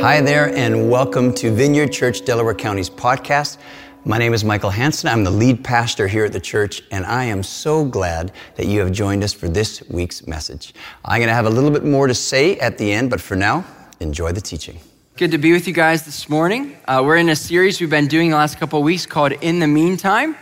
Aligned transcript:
Hi 0.00 0.20
there, 0.20 0.54
and 0.54 0.88
welcome 0.88 1.34
to 1.34 1.50
Vineyard 1.50 1.88
Church 1.88 2.24
Delaware 2.24 2.54
County's 2.54 2.88
podcast. 2.88 3.58
My 4.04 4.16
name 4.16 4.32
is 4.32 4.44
Michael 4.44 4.70
Hanson. 4.70 5.08
I'm 5.08 5.24
the 5.24 5.30
lead 5.32 5.64
pastor 5.64 6.06
here 6.06 6.24
at 6.24 6.32
the 6.32 6.38
church, 6.38 6.84
and 6.92 7.04
I 7.04 7.24
am 7.24 7.42
so 7.42 7.84
glad 7.84 8.30
that 8.54 8.66
you 8.66 8.78
have 8.78 8.92
joined 8.92 9.24
us 9.24 9.32
for 9.32 9.48
this 9.48 9.82
week's 9.90 10.24
message. 10.24 10.72
I'm 11.04 11.18
going 11.18 11.26
to 11.26 11.34
have 11.34 11.46
a 11.46 11.50
little 11.50 11.72
bit 11.72 11.84
more 11.84 12.06
to 12.06 12.14
say 12.14 12.56
at 12.60 12.78
the 12.78 12.92
end, 12.92 13.10
but 13.10 13.20
for 13.20 13.34
now, 13.34 13.64
enjoy 13.98 14.30
the 14.30 14.40
teaching. 14.40 14.78
Good 15.16 15.32
to 15.32 15.38
be 15.38 15.52
with 15.52 15.66
you 15.66 15.74
guys 15.74 16.04
this 16.04 16.28
morning. 16.28 16.76
Uh, 16.86 17.02
we're 17.04 17.16
in 17.16 17.28
a 17.28 17.36
series 17.36 17.80
we've 17.80 17.90
been 17.90 18.06
doing 18.06 18.30
the 18.30 18.36
last 18.36 18.56
couple 18.56 18.78
of 18.78 18.84
weeks 18.84 19.04
called 19.04 19.32
In 19.32 19.58
the 19.58 19.66
Meantime. 19.66 20.36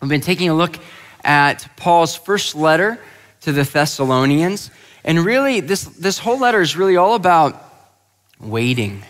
We've 0.00 0.08
been 0.08 0.22
taking 0.22 0.48
a 0.48 0.54
look 0.54 0.78
at 1.24 1.68
Paul's 1.76 2.16
first 2.16 2.54
letter 2.54 2.98
to 3.42 3.52
the 3.52 3.64
Thessalonians. 3.64 4.70
And 5.04 5.18
really, 5.26 5.60
this, 5.60 5.84
this 5.84 6.16
whole 6.16 6.40
letter 6.40 6.62
is 6.62 6.74
really 6.74 6.96
all 6.96 7.16
about 7.16 7.67
waiting 8.40 9.02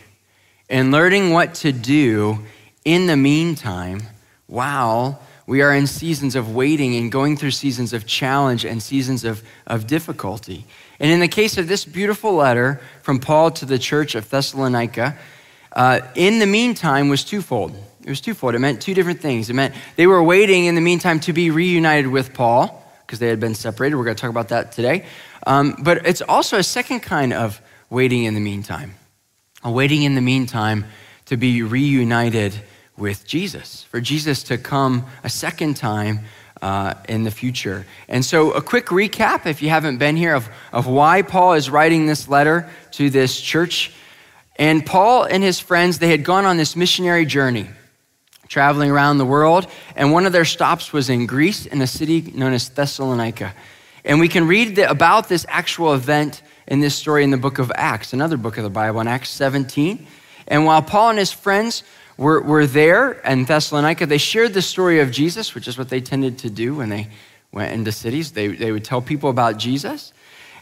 and 0.69 0.91
learning 0.91 1.31
what 1.31 1.55
to 1.55 1.73
do 1.73 2.39
in 2.85 3.07
the 3.07 3.17
meantime 3.17 4.03
while 4.47 5.21
we 5.47 5.63
are 5.63 5.75
in 5.75 5.87
seasons 5.87 6.37
of 6.37 6.55
waiting 6.55 6.95
and 6.97 7.11
going 7.11 7.37
through 7.37 7.53
seasons 7.53 7.95
of 7.95 8.07
challenge 8.07 8.67
and 8.67 8.83
seasons 8.83 9.25
of, 9.25 9.43
of 9.67 9.87
difficulty. 9.87 10.67
And 11.01 11.11
in 11.11 11.21
the 11.21 11.29
case 11.29 11.57
of 11.57 11.69
this 11.69 11.85
beautiful 11.87 12.35
letter 12.35 12.81
from 13.03 13.19
Paul 13.19 13.51
to 13.53 13.65
the 13.65 13.79
church 13.79 14.15
of 14.15 14.29
Thessalonica, 14.29 15.17
uh, 15.73 16.01
in 16.15 16.39
the 16.39 16.47
meantime 16.47 17.09
was 17.09 17.25
twofold. 17.25 17.75
It 18.03 18.09
was 18.11 18.21
twofold. 18.21 18.55
It 18.55 18.59
meant 18.59 18.83
two 18.83 18.95
different 18.95 19.21
things. 19.21 19.49
It 19.49 19.55
meant 19.55 19.75
they 19.97 20.07
were 20.07 20.23
waiting 20.23 20.67
in 20.67 20.75
the 20.75 20.81
meantime 20.81 21.21
to 21.21 21.33
be 21.33 21.51
reunited 21.51 22.11
with 22.11 22.35
Paul 22.35 22.85
because 23.07 23.19
they 23.19 23.29
had 23.29 23.41
been 23.41 23.55
separated. 23.55 23.97
We're 23.97 24.05
going 24.05 24.17
to 24.17 24.21
talk 24.21 24.31
about 24.31 24.49
that 24.49 24.73
today. 24.73 25.07
Um, 25.47 25.77
but 25.83 26.07
it's 26.07 26.21
also 26.21 26.59
a 26.59 26.63
second 26.63 27.01
kind 27.01 27.33
of 27.33 27.61
waiting 27.89 28.25
in 28.25 28.35
the 28.35 28.41
meantime 28.41 28.95
waiting 29.65 30.03
in 30.03 30.15
the 30.15 30.21
meantime 30.21 30.85
to 31.27 31.37
be 31.37 31.63
reunited 31.63 32.55
with 32.97 33.27
Jesus, 33.27 33.85
for 33.85 34.01
Jesus 34.01 34.43
to 34.45 34.59
come 34.59 35.07
a 35.23 35.31
second 35.31 35.77
time 35.77 36.21
uh, 36.61 36.95
in 37.09 37.25
the 37.25 37.31
future. 37.31 37.87
And 38.09 38.25
so, 38.25 38.53
a 38.53 38.61
quick 38.61 38.87
recap, 38.87 39.47
if 39.47 39.63
you 39.63 39.69
haven't 39.69 39.99
been 39.99 40.17
here, 40.17 40.35
of, 40.35 40.49
of 40.73 40.87
why 40.87 41.23
Paul 41.23 41.55
is 41.55 41.71
writing 41.71 42.07
this 42.07 42.29
letter 42.29 42.69
to 42.93 43.11
this 43.11 43.41
church. 43.41 43.93
And 44.57 44.85
Paul 44.85 45.25
and 45.25 45.43
his 45.43 45.61
friends, 45.61 45.99
they 45.99 46.09
had 46.09 46.25
gone 46.25 46.45
on 46.45 46.57
this 46.57 46.75
missionary 46.75 47.25
journey, 47.25 47.69
traveling 48.49 48.91
around 48.91 49.19
the 49.19 49.25
world. 49.25 49.69
And 49.95 50.11
one 50.13 50.27
of 50.27 50.33
their 50.33 50.45
stops 50.45 50.93
was 50.93 51.09
in 51.09 51.27
Greece, 51.27 51.67
in 51.67 51.81
a 51.81 51.87
city 51.87 52.33
known 52.35 52.53
as 52.53 52.69
Thessalonica. 52.69 53.55
And 54.05 54.19
we 54.19 54.29
can 54.29 54.49
read 54.49 54.79
about 54.81 55.29
this 55.29 55.47
actual 55.49 55.95
event 55.95 56.43
in 56.69 56.81
this 56.81 56.95
story 56.95 57.25
in 57.25 57.31
the 57.31 57.39
book 57.39 57.59
of 57.59 57.73
Acts, 57.75 58.13
another 58.13 58.37
book 58.37 58.59
of 58.59 58.63
the 58.63 58.71
Bible, 58.71 59.01
in 59.01 59.09
Acts 59.09 59.31
17. 59.31 60.07
And 60.47 60.65
while 60.67 60.83
Paul 60.83 61.11
and 61.11 61.19
his 61.19 61.33
friends 61.33 61.83
were, 62.19 62.43
were 62.43 62.67
there 62.67 63.13
in 63.13 63.47
Thessalonica, 63.47 64.07
they 64.07 64.19
shared 64.19 64.53
the 64.53 64.63
story 64.63 65.01
of 65.01 65.11
Jesus, 65.11 65.55
which 65.55 65.67
is 65.67 65.79
what 65.79 65.89
they 65.89 66.01
tended 66.01 66.39
to 66.39 66.51
do 66.51 66.77
when 66.77 66.91
they 66.91 67.09
went 67.53 67.73
into 67.73 67.91
cities. 67.91 68.33
They, 68.33 68.49
they 68.49 68.71
would 68.71 68.85
tell 68.85 69.01
people 69.01 69.31
about 69.31 69.57
Jesus, 69.57 70.13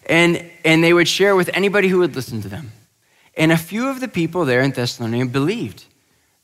and, 0.06 0.48
and 0.64 0.82
they 0.82 0.92
would 0.92 1.08
share 1.08 1.34
with 1.34 1.50
anybody 1.52 1.88
who 1.88 1.98
would 1.98 2.14
listen 2.14 2.40
to 2.42 2.48
them. 2.48 2.70
And 3.36 3.50
a 3.50 3.58
few 3.58 3.88
of 3.88 4.00
the 4.00 4.08
people 4.08 4.44
there 4.44 4.62
in 4.62 4.70
Thessalonica 4.70 5.26
believed. 5.30 5.84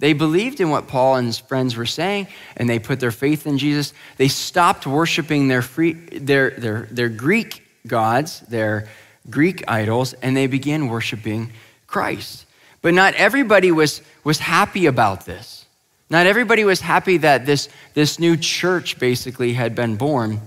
They 0.00 0.12
believed 0.12 0.60
in 0.60 0.70
what 0.70 0.88
Paul 0.88 1.14
and 1.14 1.28
his 1.28 1.38
friends 1.38 1.76
were 1.76 1.86
saying, 1.86 2.26
and 2.56 2.68
they 2.68 2.80
put 2.80 2.98
their 2.98 3.12
faith 3.12 3.46
in 3.46 3.58
Jesus. 3.58 3.94
They 4.16 4.26
stopped 4.26 4.88
worshiping 4.88 5.46
their, 5.46 5.62
free, 5.62 5.92
their, 5.92 6.50
their, 6.50 6.88
their 6.90 7.08
Greek 7.08 7.64
gods, 7.86 8.40
their 8.40 8.88
Greek 9.30 9.62
idols 9.68 10.14
and 10.14 10.36
they 10.36 10.46
began 10.46 10.88
worshiping 10.88 11.52
Christ. 11.86 12.46
But 12.80 12.94
not 12.94 13.14
everybody 13.14 13.70
was, 13.70 14.02
was 14.24 14.38
happy 14.38 14.86
about 14.86 15.24
this. 15.26 15.66
Not 16.10 16.26
everybody 16.26 16.64
was 16.64 16.80
happy 16.80 17.16
that 17.18 17.46
this, 17.46 17.68
this 17.94 18.18
new 18.18 18.36
church 18.36 18.98
basically 18.98 19.54
had 19.54 19.74
been 19.74 19.96
born 19.96 20.40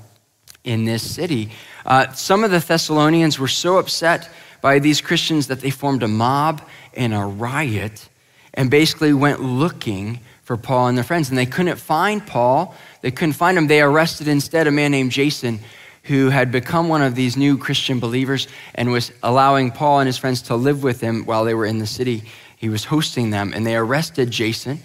in 0.63 0.85
this 0.85 1.01
city. 1.01 1.51
Uh, 1.85 2.11
some 2.11 2.43
of 2.43 2.51
the 2.51 2.59
Thessalonians 2.59 3.39
were 3.39 3.47
so 3.47 3.77
upset 3.77 4.29
by 4.61 4.79
these 4.79 5.01
Christians 5.01 5.47
that 5.47 5.61
they 5.61 5.69
formed 5.69 6.03
a 6.03 6.07
mob 6.07 6.61
and 6.93 7.13
a 7.13 7.19
riot 7.19 8.09
and 8.53 8.69
basically 8.69 9.13
went 9.13 9.41
looking 9.41 10.19
for 10.43 10.57
Paul 10.57 10.87
and 10.87 10.97
their 10.97 11.03
friends. 11.03 11.29
And 11.29 11.37
they 11.37 11.45
couldn't 11.45 11.77
find 11.77 12.25
Paul, 12.25 12.75
they 13.01 13.11
couldn't 13.11 13.33
find 13.33 13.57
him. 13.57 13.67
They 13.67 13.81
arrested 13.81 14.27
instead 14.27 14.67
a 14.67 14.71
man 14.71 14.91
named 14.91 15.11
Jason 15.11 15.59
who 16.05 16.29
had 16.29 16.51
become 16.51 16.87
one 16.87 17.01
of 17.01 17.15
these 17.15 17.35
new 17.35 17.57
Christian 17.57 17.99
believers 17.99 18.47
and 18.75 18.91
was 18.91 19.11
allowing 19.23 19.71
Paul 19.71 19.99
and 19.99 20.07
his 20.07 20.17
friends 20.17 20.43
to 20.43 20.55
live 20.55 20.83
with 20.83 21.01
him 21.01 21.25
while 21.25 21.45
they 21.45 21.53
were 21.53 21.65
in 21.65 21.79
the 21.79 21.87
city. 21.87 22.23
He 22.57 22.69
was 22.69 22.85
hosting 22.85 23.31
them, 23.31 23.53
and 23.53 23.65
they 23.65 23.75
arrested 23.75 24.29
Jason. 24.31 24.79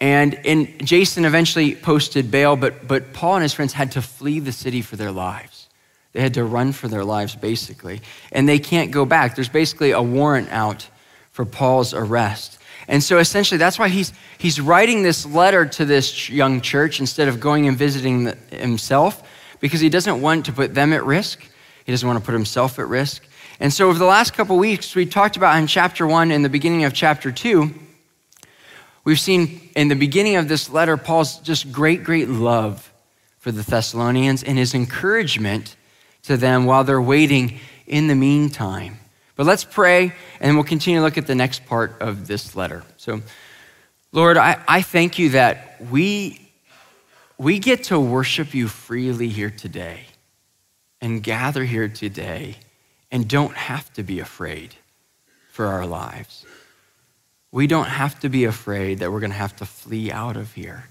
And 0.00 0.38
Jason 0.84 1.24
eventually 1.24 1.74
posted 1.74 2.30
bail, 2.30 2.54
but, 2.54 2.86
but 2.86 3.12
Paul 3.12 3.34
and 3.34 3.42
his 3.42 3.52
friends 3.52 3.72
had 3.72 3.92
to 3.92 4.02
flee 4.02 4.38
the 4.38 4.52
city 4.52 4.80
for 4.80 4.94
their 4.94 5.10
lives. 5.10 5.66
They 6.12 6.20
had 6.20 6.34
to 6.34 6.44
run 6.44 6.72
for 6.72 6.86
their 6.86 7.04
lives, 7.04 7.34
basically. 7.34 8.00
And 8.30 8.48
they 8.48 8.60
can't 8.60 8.92
go 8.92 9.04
back. 9.04 9.34
There's 9.34 9.48
basically 9.48 9.90
a 9.90 10.02
warrant 10.02 10.50
out 10.50 10.88
for 11.32 11.44
Paul's 11.44 11.94
arrest. 11.94 12.58
And 12.86 13.02
so 13.02 13.18
essentially, 13.18 13.58
that's 13.58 13.78
why 13.78 13.88
he's, 13.88 14.12
he's 14.38 14.60
writing 14.60 15.02
this 15.02 15.26
letter 15.26 15.66
to 15.66 15.84
this 15.84 16.30
young 16.30 16.60
church 16.60 17.00
instead 17.00 17.26
of 17.26 17.40
going 17.40 17.66
and 17.66 17.76
visiting 17.76 18.24
the, 18.24 18.36
himself 18.50 19.22
because 19.60 19.80
he 19.80 19.88
doesn't 19.88 20.20
want 20.20 20.46
to 20.46 20.52
put 20.52 20.74
them 20.74 20.92
at 20.92 21.04
risk. 21.04 21.40
He 21.84 21.92
doesn't 21.92 22.06
want 22.06 22.18
to 22.18 22.24
put 22.24 22.32
himself 22.32 22.78
at 22.78 22.86
risk. 22.88 23.24
And 23.60 23.72
so, 23.72 23.88
over 23.88 23.98
the 23.98 24.04
last 24.04 24.34
couple 24.34 24.56
weeks, 24.56 24.94
we 24.94 25.06
talked 25.06 25.36
about 25.36 25.58
in 25.58 25.66
chapter 25.66 26.06
one 26.06 26.30
and 26.30 26.44
the 26.44 26.48
beginning 26.48 26.84
of 26.84 26.92
chapter 26.92 27.32
two, 27.32 27.74
we've 29.04 29.18
seen 29.18 29.70
in 29.74 29.88
the 29.88 29.96
beginning 29.96 30.36
of 30.36 30.48
this 30.48 30.70
letter 30.70 30.96
Paul's 30.96 31.38
just 31.38 31.72
great, 31.72 32.04
great 32.04 32.28
love 32.28 32.92
for 33.38 33.50
the 33.50 33.62
Thessalonians 33.62 34.42
and 34.44 34.56
his 34.58 34.74
encouragement 34.74 35.76
to 36.24 36.36
them 36.36 36.66
while 36.66 36.84
they're 36.84 37.00
waiting 37.00 37.58
in 37.86 38.06
the 38.06 38.14
meantime. 38.14 38.98
But 39.34 39.46
let's 39.46 39.64
pray, 39.64 40.12
and 40.40 40.56
we'll 40.56 40.64
continue 40.64 41.00
to 41.00 41.04
look 41.04 41.16
at 41.16 41.26
the 41.26 41.34
next 41.34 41.64
part 41.66 42.00
of 42.00 42.26
this 42.26 42.54
letter. 42.54 42.82
So, 42.96 43.22
Lord, 44.12 44.36
I, 44.36 44.62
I 44.66 44.82
thank 44.82 45.18
you 45.18 45.30
that 45.30 45.80
we 45.90 46.47
we 47.38 47.60
get 47.60 47.84
to 47.84 47.98
worship 48.00 48.52
you 48.52 48.66
freely 48.66 49.28
here 49.28 49.50
today 49.50 50.06
and 51.00 51.22
gather 51.22 51.64
here 51.64 51.88
today 51.88 52.56
and 53.10 53.28
don't 53.28 53.54
have 53.54 53.92
to 53.94 54.02
be 54.02 54.18
afraid 54.18 54.74
for 55.50 55.66
our 55.66 55.86
lives. 55.86 56.44
We 57.52 57.66
don't 57.66 57.86
have 57.86 58.18
to 58.20 58.28
be 58.28 58.44
afraid 58.44 58.98
that 58.98 59.10
we're 59.10 59.20
going 59.20 59.30
to 59.30 59.36
have 59.36 59.56
to 59.56 59.66
flee 59.66 60.10
out 60.10 60.36
of 60.36 60.52
here. 60.52 60.84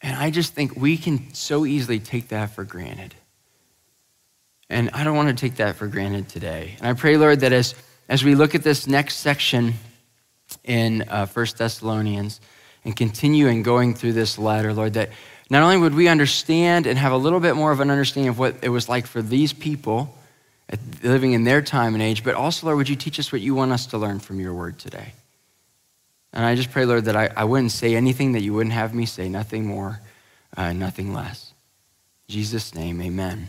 And 0.00 0.16
I 0.16 0.30
just 0.30 0.54
think 0.54 0.76
we 0.76 0.96
can 0.96 1.34
so 1.34 1.66
easily 1.66 1.98
take 1.98 2.28
that 2.28 2.50
for 2.50 2.64
granted. 2.64 3.14
And 4.70 4.90
I 4.90 5.04
don't 5.04 5.16
want 5.16 5.28
to 5.28 5.34
take 5.34 5.56
that 5.56 5.76
for 5.76 5.86
granted 5.88 6.28
today. 6.28 6.76
And 6.78 6.86
I 6.86 6.92
pray, 6.94 7.16
Lord, 7.16 7.40
that 7.40 7.52
as, 7.52 7.74
as 8.08 8.24
we 8.24 8.34
look 8.34 8.54
at 8.54 8.62
this 8.62 8.86
next 8.86 9.16
section 9.16 9.74
in 10.62 11.02
uh, 11.02 11.26
1 11.26 11.46
Thessalonians, 11.56 12.40
and 12.84 12.96
continue 12.96 13.46
in 13.46 13.62
going 13.62 13.94
through 13.94 14.12
this 14.12 14.38
letter, 14.38 14.72
Lord, 14.72 14.94
that 14.94 15.10
not 15.50 15.62
only 15.62 15.76
would 15.76 15.94
we 15.94 16.08
understand 16.08 16.86
and 16.86 16.98
have 16.98 17.12
a 17.12 17.16
little 17.16 17.40
bit 17.40 17.54
more 17.54 17.72
of 17.72 17.80
an 17.80 17.90
understanding 17.90 18.28
of 18.28 18.38
what 18.38 18.56
it 18.62 18.68
was 18.68 18.88
like 18.88 19.06
for 19.06 19.22
these 19.22 19.52
people 19.52 20.16
living 21.02 21.32
in 21.32 21.44
their 21.44 21.62
time 21.62 21.94
and 21.94 22.02
age, 22.02 22.24
but 22.24 22.34
also, 22.34 22.66
Lord, 22.66 22.78
would 22.78 22.88
you 22.88 22.96
teach 22.96 23.18
us 23.18 23.30
what 23.30 23.40
you 23.40 23.54
want 23.54 23.72
us 23.72 23.86
to 23.86 23.98
learn 23.98 24.18
from 24.18 24.40
your 24.40 24.54
word 24.54 24.78
today? 24.78 25.12
And 26.32 26.44
I 26.44 26.56
just 26.56 26.70
pray, 26.70 26.84
Lord, 26.84 27.04
that 27.04 27.16
I, 27.16 27.30
I 27.36 27.44
wouldn't 27.44 27.72
say 27.72 27.94
anything 27.94 28.32
that 28.32 28.42
you 28.42 28.52
wouldn't 28.52 28.74
have 28.74 28.94
me 28.94 29.06
say, 29.06 29.28
nothing 29.28 29.66
more, 29.66 30.00
uh, 30.56 30.72
nothing 30.72 31.12
less. 31.12 31.52
In 32.28 32.34
Jesus' 32.34 32.74
name, 32.74 33.00
amen. 33.00 33.48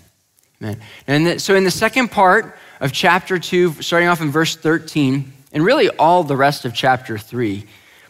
Amen. 0.62 0.80
And 1.08 1.26
the, 1.26 1.40
so, 1.40 1.56
in 1.56 1.64
the 1.64 1.72
second 1.72 2.12
part 2.12 2.56
of 2.80 2.92
chapter 2.92 3.40
2, 3.40 3.82
starting 3.82 4.08
off 4.08 4.22
in 4.22 4.30
verse 4.30 4.56
13, 4.56 5.34
and 5.52 5.66
really 5.66 5.90
all 5.90 6.24
the 6.24 6.36
rest 6.38 6.66
of 6.66 6.74
chapter 6.74 7.18
3, 7.18 7.66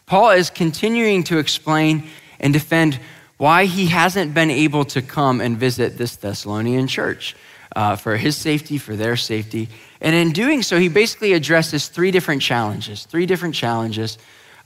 Paul 0.05 0.31
is 0.31 0.49
continuing 0.49 1.23
to 1.25 1.39
explain 1.39 2.07
and 2.39 2.53
defend 2.53 2.99
why 3.37 3.65
he 3.65 3.87
hasn't 3.87 4.33
been 4.33 4.51
able 4.51 4.85
to 4.85 5.01
come 5.01 5.41
and 5.41 5.57
visit 5.57 5.97
this 5.97 6.15
Thessalonian 6.15 6.87
church 6.87 7.35
uh, 7.75 7.95
for 7.95 8.15
his 8.15 8.37
safety, 8.37 8.77
for 8.77 8.95
their 8.95 9.17
safety. 9.17 9.67
And 9.99 10.15
in 10.15 10.31
doing 10.31 10.61
so, 10.61 10.79
he 10.79 10.87
basically 10.87 11.33
addresses 11.33 11.87
three 11.87 12.11
different 12.11 12.41
challenges, 12.41 13.05
three 13.05 13.25
different 13.25 13.55
challenges 13.55 14.17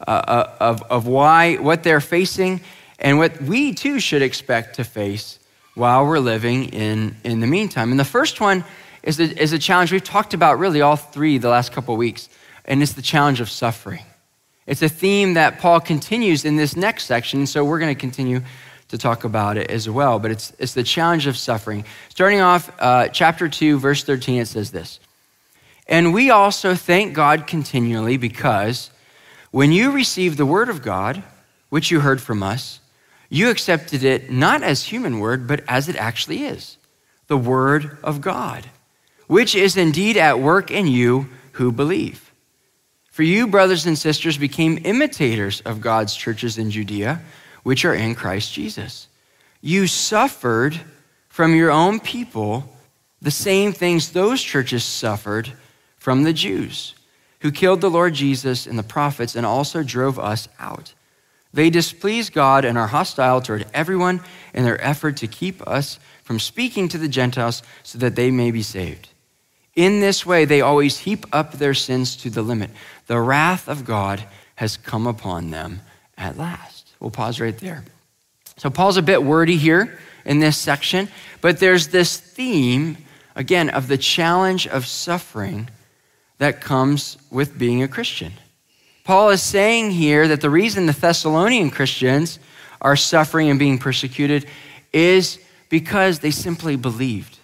uh, 0.08 0.12
uh 0.12 0.56
of, 0.60 0.84
of 0.84 1.08
why, 1.08 1.56
what 1.56 1.84
they're 1.84 2.02
facing, 2.02 2.62
and 3.00 3.18
what 3.18 3.42
we 3.42 3.74
too 3.74 4.00
should 4.00 4.22
expect 4.22 4.76
to 4.76 4.84
face 4.84 5.40
while 5.76 6.06
we're 6.06 6.20
living 6.20 6.66
in, 6.66 7.16
in 7.24 7.40
the 7.40 7.48
meantime. 7.48 7.92
And 7.92 8.00
the 8.00 8.06
first 8.06 8.40
one 8.40 8.64
is 9.04 9.20
a, 9.20 9.42
is 9.42 9.54
a 9.54 9.60
challenge 9.60 9.92
we've 9.92 10.04
talked 10.04 10.34
about 10.34 10.60
really 10.60 10.82
all 10.82 10.96
three 10.96 11.38
the 11.38 11.50
last 11.50 11.72
couple 11.72 11.94
of 11.94 11.98
weeks, 11.98 12.30
and 12.66 12.84
it's 12.84 12.94
the 12.94 13.02
challenge 13.02 13.42
of 13.42 13.50
suffering. 13.50 14.04
It's 14.70 14.84
a 14.84 14.88
theme 14.88 15.34
that 15.34 15.58
Paul 15.58 15.80
continues 15.80 16.46
in 16.46 16.56
this 16.56 16.76
next 16.76 17.06
section, 17.06 17.48
so 17.48 17.66
we're 17.66 17.80
going 17.80 17.96
to 17.96 18.00
continue 18.00 18.42
to 18.90 19.00
talk 19.00 19.24
about 19.24 19.58
it 19.58 19.72
as 19.72 19.90
well. 19.90 20.20
But 20.20 20.30
it's, 20.30 20.54
it's 20.60 20.76
the 20.76 20.84
challenge 20.84 21.26
of 21.26 21.36
suffering. 21.36 21.86
Starting 22.10 22.40
off, 22.40 22.72
uh, 22.78 23.08
chapter 23.08 23.50
2, 23.50 23.80
verse 23.80 24.04
13, 24.04 24.42
it 24.42 24.46
says 24.46 24.70
this 24.70 25.00
And 25.88 26.14
we 26.14 26.30
also 26.30 26.76
thank 26.76 27.16
God 27.16 27.48
continually 27.48 28.16
because 28.16 28.92
when 29.50 29.72
you 29.72 29.90
received 29.90 30.38
the 30.38 30.46
word 30.46 30.70
of 30.70 30.84
God, 30.84 31.24
which 31.70 31.90
you 31.90 32.02
heard 32.02 32.22
from 32.22 32.44
us, 32.44 32.80
you 33.28 33.50
accepted 33.50 34.04
it 34.04 34.30
not 34.30 34.62
as 34.62 34.84
human 34.84 35.20
word, 35.20 35.48
but 35.48 35.64
as 35.68 35.90
it 35.90 35.96
actually 35.96 36.44
is 36.44 36.78
the 37.26 37.38
word 37.38 37.98
of 38.04 38.22
God, 38.22 38.68
which 39.26 39.56
is 39.56 39.76
indeed 39.76 40.16
at 40.16 40.40
work 40.40 40.70
in 40.70 40.86
you 40.86 41.28
who 41.54 41.72
believe. 41.72 42.29
For 43.20 43.24
you, 43.24 43.48
brothers 43.48 43.86
and 43.86 43.98
sisters, 43.98 44.38
became 44.38 44.80
imitators 44.86 45.60
of 45.66 45.82
God's 45.82 46.16
churches 46.16 46.58
in 46.58 46.72
Judea, 46.72 47.20
which 47.64 47.84
are 47.84 47.94
in 47.94 48.16
Christ 48.16 48.54
Jesus. 48.54 49.10
You 49.60 49.88
suffered 49.88 50.80
from 51.28 51.54
your 51.54 51.70
own 51.70 52.00
people 52.00 52.78
the 53.22 53.30
same 53.30 53.74
things 53.74 54.14
those 54.14 54.42
churches 54.42 54.86
suffered 54.86 55.52
from 55.98 56.24
the 56.24 56.32
Jews, 56.32 56.96
who 57.42 57.52
killed 57.52 57.82
the 57.82 57.90
Lord 57.90 58.14
Jesus 58.14 58.66
and 58.66 58.80
the 58.80 58.84
prophets 58.84 59.36
and 59.36 59.46
also 59.46 59.84
drove 59.84 60.18
us 60.18 60.48
out. 60.58 60.94
They 61.54 61.70
displease 61.70 62.30
God 62.30 62.64
and 62.64 62.78
are 62.78 62.88
hostile 62.88 63.42
toward 63.42 63.66
everyone 63.74 64.22
in 64.54 64.64
their 64.64 64.82
effort 64.82 65.18
to 65.18 65.28
keep 65.28 65.62
us 65.68 66.00
from 66.24 66.40
speaking 66.40 66.88
to 66.88 66.98
the 66.98 67.10
Gentiles 67.10 67.64
so 67.84 67.98
that 67.98 68.16
they 68.16 68.32
may 68.32 68.52
be 68.52 68.64
saved. 68.64 69.10
In 69.80 70.02
this 70.02 70.26
way, 70.26 70.44
they 70.44 70.60
always 70.60 70.98
heap 70.98 71.26
up 71.32 71.54
their 71.54 71.74
sins 71.74 72.18
to 72.18 72.30
the 72.30 72.42
limit. 72.42 72.70
The 73.08 73.18
wrath 73.18 73.70
of 73.70 73.86
God 73.86 74.22
has 74.56 74.76
come 74.76 75.08
upon 75.08 75.52
them 75.52 75.80
at 76.18 76.38
last. 76.38 76.92
We'll 77.00 77.12
pause 77.12 77.40
right 77.40 77.58
there. 77.58 77.86
So, 78.58 78.70
Paul's 78.70 78.98
a 78.98 79.02
bit 79.02 79.24
wordy 79.24 79.56
here 79.56 79.98
in 80.26 80.42
this 80.42 80.58
section, 80.58 81.08
but 81.40 81.62
there's 81.62 81.88
this 81.88 82.18
theme, 82.18 82.98
again, 83.38 83.70
of 83.70 83.88
the 83.88 83.98
challenge 83.98 84.68
of 84.68 84.86
suffering 84.86 85.70
that 86.40 86.60
comes 86.60 87.16
with 87.32 87.58
being 87.58 87.82
a 87.82 87.88
Christian. 87.88 88.34
Paul 89.06 89.30
is 89.30 89.42
saying 89.42 89.92
here 89.92 90.28
that 90.28 90.42
the 90.42 90.50
reason 90.50 90.88
the 90.88 90.92
Thessalonian 90.92 91.72
Christians 91.72 92.38
are 92.82 92.98
suffering 92.98 93.50
and 93.50 93.58
being 93.58 93.78
persecuted 93.78 94.46
is 94.92 95.40
because 95.70 96.20
they 96.20 96.32
simply 96.32 96.76
believed. 96.76 97.39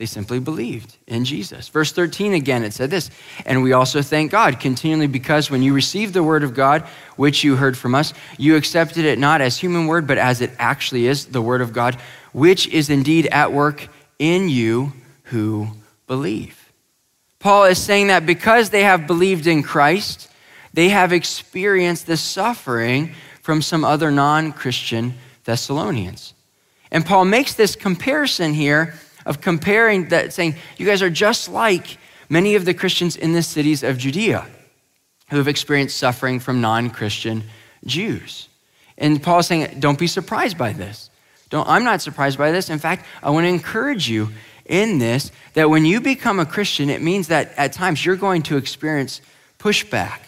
They 0.00 0.06
simply 0.06 0.40
believed 0.40 0.96
in 1.06 1.26
Jesus. 1.26 1.68
Verse 1.68 1.92
13 1.92 2.32
again, 2.32 2.64
it 2.64 2.72
said 2.72 2.90
this, 2.90 3.10
and 3.44 3.62
we 3.62 3.74
also 3.74 4.00
thank 4.00 4.30
God 4.30 4.58
continually 4.58 5.08
because 5.08 5.50
when 5.50 5.62
you 5.62 5.74
received 5.74 6.14
the 6.14 6.22
word 6.22 6.42
of 6.42 6.54
God, 6.54 6.84
which 7.16 7.44
you 7.44 7.54
heard 7.56 7.76
from 7.76 7.94
us, 7.94 8.14
you 8.38 8.56
accepted 8.56 9.04
it 9.04 9.18
not 9.18 9.42
as 9.42 9.58
human 9.58 9.86
word, 9.86 10.06
but 10.06 10.16
as 10.16 10.40
it 10.40 10.52
actually 10.58 11.06
is, 11.06 11.26
the 11.26 11.42
word 11.42 11.60
of 11.60 11.74
God, 11.74 12.00
which 12.32 12.66
is 12.68 12.88
indeed 12.88 13.26
at 13.26 13.52
work 13.52 13.88
in 14.18 14.48
you 14.48 14.94
who 15.24 15.68
believe. 16.06 16.72
Paul 17.38 17.64
is 17.64 17.76
saying 17.76 18.06
that 18.06 18.24
because 18.24 18.70
they 18.70 18.84
have 18.84 19.06
believed 19.06 19.46
in 19.46 19.62
Christ, 19.62 20.30
they 20.72 20.88
have 20.88 21.12
experienced 21.12 22.06
the 22.06 22.16
suffering 22.16 23.12
from 23.42 23.60
some 23.60 23.84
other 23.84 24.10
non 24.10 24.52
Christian 24.52 25.12
Thessalonians. 25.44 26.32
And 26.90 27.04
Paul 27.04 27.26
makes 27.26 27.52
this 27.52 27.76
comparison 27.76 28.54
here 28.54 28.94
of 29.26 29.40
comparing 29.40 30.08
that, 30.08 30.32
saying, 30.32 30.56
You 30.76 30.86
guys 30.86 31.02
are 31.02 31.10
just 31.10 31.48
like 31.48 31.98
many 32.28 32.54
of 32.54 32.64
the 32.64 32.74
Christians 32.74 33.16
in 33.16 33.32
the 33.32 33.42
cities 33.42 33.82
of 33.82 33.98
Judea 33.98 34.46
who 35.30 35.36
have 35.36 35.48
experienced 35.48 35.96
suffering 35.96 36.40
from 36.40 36.60
non 36.60 36.90
Christian 36.90 37.44
Jews. 37.84 38.48
And 38.98 39.22
Paul 39.22 39.40
is 39.40 39.46
saying, 39.46 39.80
Don't 39.80 39.98
be 39.98 40.06
surprised 40.06 40.58
by 40.58 40.72
this. 40.72 41.10
Don't, 41.48 41.68
I'm 41.68 41.84
not 41.84 42.00
surprised 42.00 42.38
by 42.38 42.52
this. 42.52 42.70
In 42.70 42.78
fact, 42.78 43.06
I 43.22 43.30
want 43.30 43.44
to 43.44 43.48
encourage 43.48 44.08
you 44.08 44.30
in 44.66 44.98
this 44.98 45.32
that 45.54 45.68
when 45.68 45.84
you 45.84 46.00
become 46.00 46.38
a 46.38 46.46
Christian, 46.46 46.90
it 46.90 47.02
means 47.02 47.28
that 47.28 47.52
at 47.56 47.72
times 47.72 48.04
you're 48.04 48.16
going 48.16 48.42
to 48.42 48.56
experience 48.56 49.20
pushback 49.58 50.20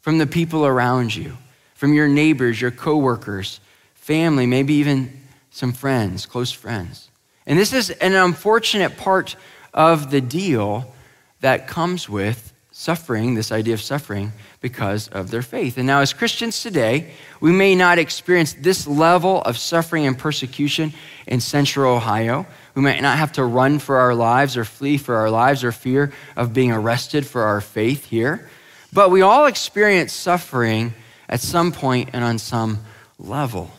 from 0.00 0.18
the 0.18 0.26
people 0.26 0.66
around 0.66 1.14
you, 1.14 1.36
from 1.74 1.94
your 1.94 2.08
neighbors, 2.08 2.60
your 2.60 2.70
coworkers, 2.70 3.60
family, 3.94 4.46
maybe 4.46 4.74
even 4.74 5.20
some 5.50 5.72
friends, 5.72 6.26
close 6.26 6.52
friends. 6.52 7.08
And 7.46 7.58
this 7.58 7.72
is 7.72 7.90
an 7.90 8.14
unfortunate 8.14 8.96
part 8.96 9.36
of 9.74 10.10
the 10.10 10.20
deal 10.20 10.92
that 11.40 11.66
comes 11.66 12.08
with 12.08 12.52
suffering, 12.70 13.34
this 13.34 13.52
idea 13.52 13.74
of 13.74 13.80
suffering 13.80 14.32
because 14.60 15.08
of 15.08 15.30
their 15.30 15.42
faith. 15.42 15.76
And 15.76 15.86
now, 15.86 16.00
as 16.00 16.12
Christians 16.12 16.62
today, 16.62 17.12
we 17.40 17.52
may 17.52 17.74
not 17.74 17.98
experience 17.98 18.54
this 18.54 18.86
level 18.86 19.42
of 19.42 19.58
suffering 19.58 20.06
and 20.06 20.18
persecution 20.18 20.92
in 21.26 21.40
central 21.40 21.94
Ohio. 21.94 22.46
We 22.74 22.82
might 22.82 23.02
not 23.02 23.18
have 23.18 23.32
to 23.32 23.44
run 23.44 23.78
for 23.78 23.98
our 23.98 24.14
lives 24.14 24.56
or 24.56 24.64
flee 24.64 24.96
for 24.96 25.16
our 25.16 25.30
lives 25.30 25.64
or 25.64 25.72
fear 25.72 26.12
of 26.36 26.54
being 26.54 26.72
arrested 26.72 27.26
for 27.26 27.42
our 27.42 27.60
faith 27.60 28.06
here. 28.06 28.48
But 28.92 29.10
we 29.10 29.20
all 29.22 29.46
experience 29.46 30.12
suffering 30.12 30.94
at 31.28 31.40
some 31.40 31.72
point 31.72 32.10
and 32.12 32.24
on 32.24 32.38
some 32.38 32.78
level. 33.18 33.70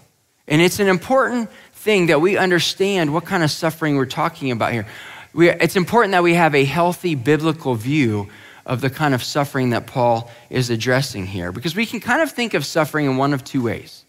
And 0.47 0.61
it's 0.61 0.79
an 0.79 0.87
important 0.87 1.49
thing 1.83 2.07
that 2.07 2.21
we 2.21 2.37
understand 2.37 3.13
what 3.13 3.25
kind 3.25 3.43
of 3.43 3.51
suffering 3.51 3.97
we're 3.97 4.05
talking 4.05 4.51
about 4.51 4.71
here. 4.71 4.87
We, 5.33 5.49
it's 5.49 5.75
important 5.75 6.13
that 6.13 6.23
we 6.23 6.33
have 6.35 6.55
a 6.55 6.63
healthy 6.63 7.15
biblical 7.15 7.75
view 7.75 8.29
of 8.65 8.79
the 8.79 8.89
kind 8.89 9.13
of 9.13 9.21
suffering 9.21 9.71
that 9.71 9.85
Paul 9.85 10.31
is 10.49 10.69
addressing 10.69 11.27
here. 11.27 11.51
Because 11.51 11.75
we 11.75 11.85
can 11.85 11.99
kind 11.99 12.21
of 12.21 12.31
think 12.31 12.53
of 12.53 12.65
suffering 12.65 13.05
in 13.05 13.17
one 13.17 13.33
of 13.33 13.43
two 13.43 13.63
ways. 13.63 14.05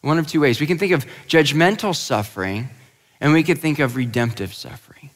One 0.00 0.18
of 0.18 0.26
two 0.26 0.40
ways. 0.40 0.60
We 0.60 0.66
can 0.66 0.78
think 0.78 0.92
of 0.92 1.04
judgmental 1.28 1.94
suffering, 1.94 2.70
and 3.20 3.34
we 3.34 3.42
can 3.42 3.58
think 3.58 3.78
of 3.78 3.96
redemptive 3.96 4.54
suffering. 4.54 5.10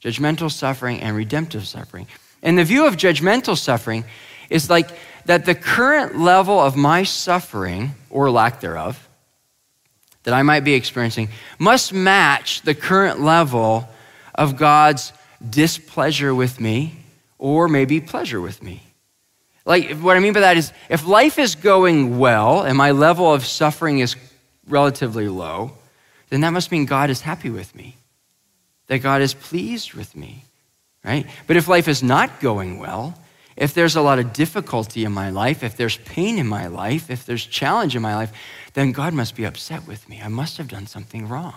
Judgmental 0.00 0.52
suffering 0.52 1.00
and 1.00 1.16
redemptive 1.16 1.66
suffering. 1.66 2.06
And 2.42 2.56
the 2.56 2.64
view 2.64 2.86
of 2.86 2.96
judgmental 2.96 3.58
suffering 3.58 4.04
is 4.48 4.70
like 4.70 4.88
that 5.26 5.46
the 5.46 5.56
current 5.56 6.16
level 6.16 6.60
of 6.60 6.76
my 6.76 7.02
suffering, 7.02 7.90
or 8.08 8.30
lack 8.30 8.60
thereof, 8.60 9.08
that 10.24 10.34
I 10.34 10.42
might 10.42 10.60
be 10.60 10.74
experiencing, 10.74 11.28
must 11.58 11.92
match 11.92 12.62
the 12.62 12.74
current 12.74 13.20
level 13.20 13.88
of 14.34 14.56
God's 14.56 15.12
displeasure 15.48 16.34
with 16.34 16.60
me, 16.60 16.96
or 17.38 17.68
maybe 17.68 18.00
pleasure 18.00 18.40
with 18.40 18.62
me. 18.62 18.82
Like, 19.64 19.98
what 19.98 20.16
I 20.16 20.20
mean 20.20 20.32
by 20.32 20.40
that 20.40 20.56
is 20.56 20.72
if 20.88 21.06
life 21.06 21.38
is 21.38 21.54
going 21.54 22.18
well 22.18 22.62
and 22.62 22.76
my 22.76 22.90
level 22.90 23.32
of 23.32 23.46
suffering 23.46 24.00
is 24.00 24.16
relatively 24.68 25.28
low, 25.28 25.72
then 26.28 26.40
that 26.42 26.50
must 26.50 26.70
mean 26.70 26.86
God 26.86 27.10
is 27.10 27.20
happy 27.20 27.50
with 27.50 27.74
me, 27.74 27.96
that 28.86 28.98
God 28.98 29.22
is 29.22 29.34
pleased 29.34 29.94
with 29.94 30.16
me, 30.16 30.44
right? 31.04 31.26
But 31.46 31.56
if 31.56 31.68
life 31.68 31.88
is 31.88 32.02
not 32.02 32.40
going 32.40 32.78
well, 32.78 33.18
if 33.56 33.74
there's 33.74 33.96
a 33.96 34.00
lot 34.00 34.18
of 34.18 34.32
difficulty 34.32 35.04
in 35.04 35.12
my 35.12 35.30
life, 35.30 35.62
if 35.62 35.76
there's 35.76 35.96
pain 35.98 36.38
in 36.38 36.46
my 36.46 36.66
life, 36.66 37.10
if 37.10 37.26
there's 37.26 37.44
challenge 37.44 37.96
in 37.96 38.02
my 38.02 38.14
life, 38.14 38.32
then 38.74 38.92
God 38.92 39.12
must 39.12 39.34
be 39.34 39.44
upset 39.44 39.86
with 39.86 40.08
me. 40.08 40.20
I 40.22 40.28
must 40.28 40.56
have 40.58 40.68
done 40.68 40.86
something 40.86 41.28
wrong. 41.28 41.54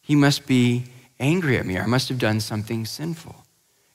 He 0.00 0.14
must 0.14 0.46
be 0.46 0.84
angry 1.18 1.58
at 1.58 1.66
me, 1.66 1.76
or 1.76 1.82
I 1.82 1.86
must 1.86 2.08
have 2.08 2.18
done 2.18 2.40
something 2.40 2.84
sinful. 2.84 3.36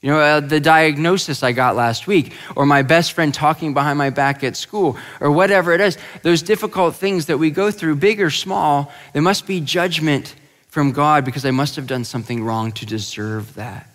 You 0.02 0.12
know, 0.12 0.20
uh, 0.20 0.40
the 0.40 0.60
diagnosis 0.60 1.42
I 1.42 1.52
got 1.52 1.76
last 1.76 2.06
week, 2.06 2.34
or 2.56 2.66
my 2.66 2.84
best 2.84 3.14
friend 3.14 3.34
talking 3.34 3.74
behind 3.74 3.98
my 3.98 4.12
back 4.12 4.44
at 4.44 4.56
school, 4.56 4.98
or 5.20 5.32
whatever 5.32 5.74
it 5.74 5.82
is, 5.82 5.98
those 6.22 6.44
difficult 6.44 6.96
things 6.96 7.26
that 7.26 7.40
we 7.40 7.50
go 7.50 7.72
through, 7.72 7.96
big 7.96 8.22
or 8.22 8.30
small, 8.30 8.92
there 9.14 9.22
must 9.22 9.48
be 9.48 9.60
judgment 9.60 10.36
from 10.68 10.92
God 10.92 11.26
because 11.26 11.46
I 11.46 11.52
must 11.52 11.76
have 11.78 11.88
done 11.88 12.04
something 12.04 12.44
wrong 12.44 12.72
to 12.74 12.86
deserve 12.86 13.56
that. 13.56 13.95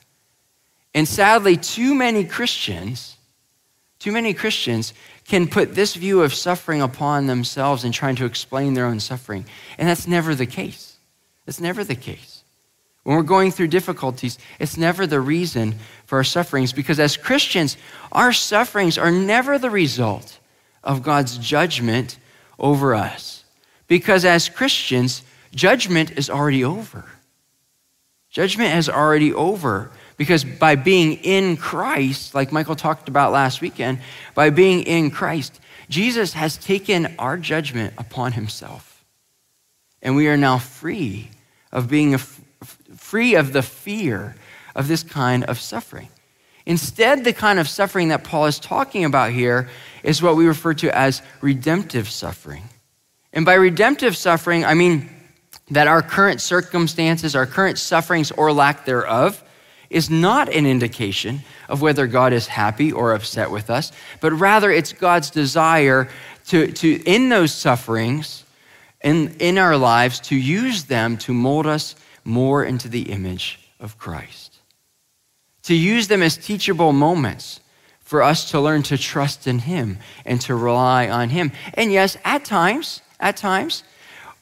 And 0.94 1.06
sadly, 1.06 1.56
too 1.56 1.94
many 1.94 2.24
Christians, 2.24 3.16
too 3.98 4.12
many 4.12 4.34
Christians 4.34 4.92
can 5.26 5.46
put 5.46 5.74
this 5.74 5.94
view 5.94 6.22
of 6.22 6.34
suffering 6.34 6.82
upon 6.82 7.26
themselves 7.26 7.84
and 7.84 7.94
trying 7.94 8.16
to 8.16 8.24
explain 8.24 8.74
their 8.74 8.86
own 8.86 8.98
suffering. 8.98 9.44
And 9.78 9.88
that's 9.88 10.06
never 10.06 10.34
the 10.34 10.46
case. 10.46 10.96
That's 11.46 11.60
never 11.60 11.84
the 11.84 11.94
case. 11.94 12.42
When 13.04 13.16
we're 13.16 13.22
going 13.22 13.50
through 13.50 13.68
difficulties, 13.68 14.38
it's 14.58 14.76
never 14.76 15.06
the 15.06 15.20
reason 15.20 15.76
for 16.06 16.18
our 16.18 16.24
sufferings 16.24 16.72
because 16.72 17.00
as 17.00 17.16
Christians, 17.16 17.76
our 18.12 18.32
sufferings 18.32 18.98
are 18.98 19.10
never 19.10 19.58
the 19.58 19.70
result 19.70 20.38
of 20.82 21.02
God's 21.02 21.38
judgment 21.38 22.18
over 22.58 22.94
us. 22.94 23.44
Because 23.86 24.24
as 24.24 24.48
Christians, 24.48 25.22
judgment 25.54 26.12
is 26.12 26.28
already 26.30 26.62
over. 26.62 27.04
Judgment 28.30 28.76
is 28.76 28.88
already 28.88 29.32
over. 29.32 29.90
Because 30.20 30.44
by 30.44 30.74
being 30.74 31.14
in 31.14 31.56
Christ, 31.56 32.34
like 32.34 32.52
Michael 32.52 32.76
talked 32.76 33.08
about 33.08 33.32
last 33.32 33.62
weekend, 33.62 34.00
by 34.34 34.50
being 34.50 34.82
in 34.82 35.10
Christ, 35.10 35.58
Jesus 35.88 36.34
has 36.34 36.58
taken 36.58 37.14
our 37.18 37.38
judgment 37.38 37.94
upon 37.96 38.32
himself. 38.32 39.02
And 40.02 40.14
we 40.14 40.28
are 40.28 40.36
now 40.36 40.58
free 40.58 41.30
of 41.72 41.88
being 41.88 42.18
free 42.18 43.34
of 43.34 43.54
the 43.54 43.62
fear 43.62 44.36
of 44.74 44.88
this 44.88 45.02
kind 45.02 45.44
of 45.44 45.58
suffering. 45.58 46.10
Instead, 46.66 47.24
the 47.24 47.32
kind 47.32 47.58
of 47.58 47.66
suffering 47.66 48.08
that 48.08 48.22
Paul 48.22 48.44
is 48.44 48.58
talking 48.58 49.06
about 49.06 49.32
here 49.32 49.70
is 50.02 50.20
what 50.20 50.36
we 50.36 50.46
refer 50.46 50.74
to 50.74 50.94
as 50.94 51.22
redemptive 51.40 52.10
suffering. 52.10 52.64
And 53.32 53.46
by 53.46 53.54
redemptive 53.54 54.18
suffering, 54.18 54.66
I 54.66 54.74
mean 54.74 55.08
that 55.70 55.88
our 55.88 56.02
current 56.02 56.42
circumstances, 56.42 57.34
our 57.34 57.46
current 57.46 57.78
sufferings 57.78 58.30
or 58.32 58.52
lack 58.52 58.84
thereof, 58.84 59.42
is 59.90 60.08
not 60.08 60.48
an 60.48 60.66
indication 60.66 61.40
of 61.68 61.82
whether 61.82 62.06
God 62.06 62.32
is 62.32 62.46
happy 62.46 62.92
or 62.92 63.12
upset 63.12 63.50
with 63.50 63.68
us, 63.68 63.90
but 64.20 64.32
rather 64.32 64.70
it's 64.70 64.92
God's 64.92 65.30
desire 65.30 66.08
to, 66.46 66.70
to 66.72 67.02
in 67.04 67.28
those 67.28 67.52
sufferings, 67.52 68.44
in, 69.02 69.34
in 69.40 69.58
our 69.58 69.76
lives, 69.76 70.20
to 70.20 70.36
use 70.36 70.84
them 70.84 71.16
to 71.18 71.34
mold 71.34 71.66
us 71.66 71.96
more 72.24 72.64
into 72.64 72.88
the 72.88 73.10
image 73.10 73.58
of 73.80 73.98
Christ. 73.98 74.58
To 75.64 75.74
use 75.74 76.08
them 76.08 76.22
as 76.22 76.36
teachable 76.36 76.92
moments 76.92 77.60
for 78.00 78.22
us 78.22 78.50
to 78.50 78.60
learn 78.60 78.82
to 78.84 78.98
trust 78.98 79.46
in 79.46 79.60
Him 79.60 79.98
and 80.24 80.40
to 80.42 80.54
rely 80.54 81.08
on 81.08 81.30
Him. 81.30 81.52
And 81.74 81.92
yes, 81.92 82.16
at 82.24 82.44
times, 82.44 83.02
at 83.18 83.36
times, 83.36 83.84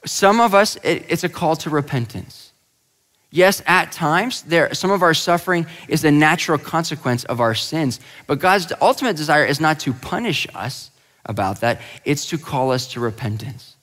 some 0.05 0.41
of 0.41 0.55
us, 0.55 0.77
it, 0.77 1.05
it's 1.09 1.25
a 1.25 1.29
call 1.29 1.57
to 1.57 1.71
repentance. 1.71 2.48
Yes, 3.31 3.63
at 3.67 3.93
times, 3.93 4.43
there, 4.43 4.73
some 4.75 4.91
of 4.91 5.03
our 5.03 5.13
suffering 5.13 5.67
is 5.87 6.05
a 6.05 6.11
natural 6.11 6.57
consequence 6.57 7.25
of 7.25 7.41
our 7.41 7.55
sins, 7.55 8.01
but 8.27 8.39
God's 8.39 8.73
ultimate 8.81 9.17
desire 9.17 9.45
is 9.45 9.61
not 9.61 9.81
to 9.81 9.93
punish 9.93 10.47
us 10.55 10.91
about 11.27 11.61
that, 11.61 11.81
it's 12.07 12.27
to 12.31 12.39
call 12.39 12.73
us 12.73 12.87
to 12.89 13.01
repentance. 13.01 13.77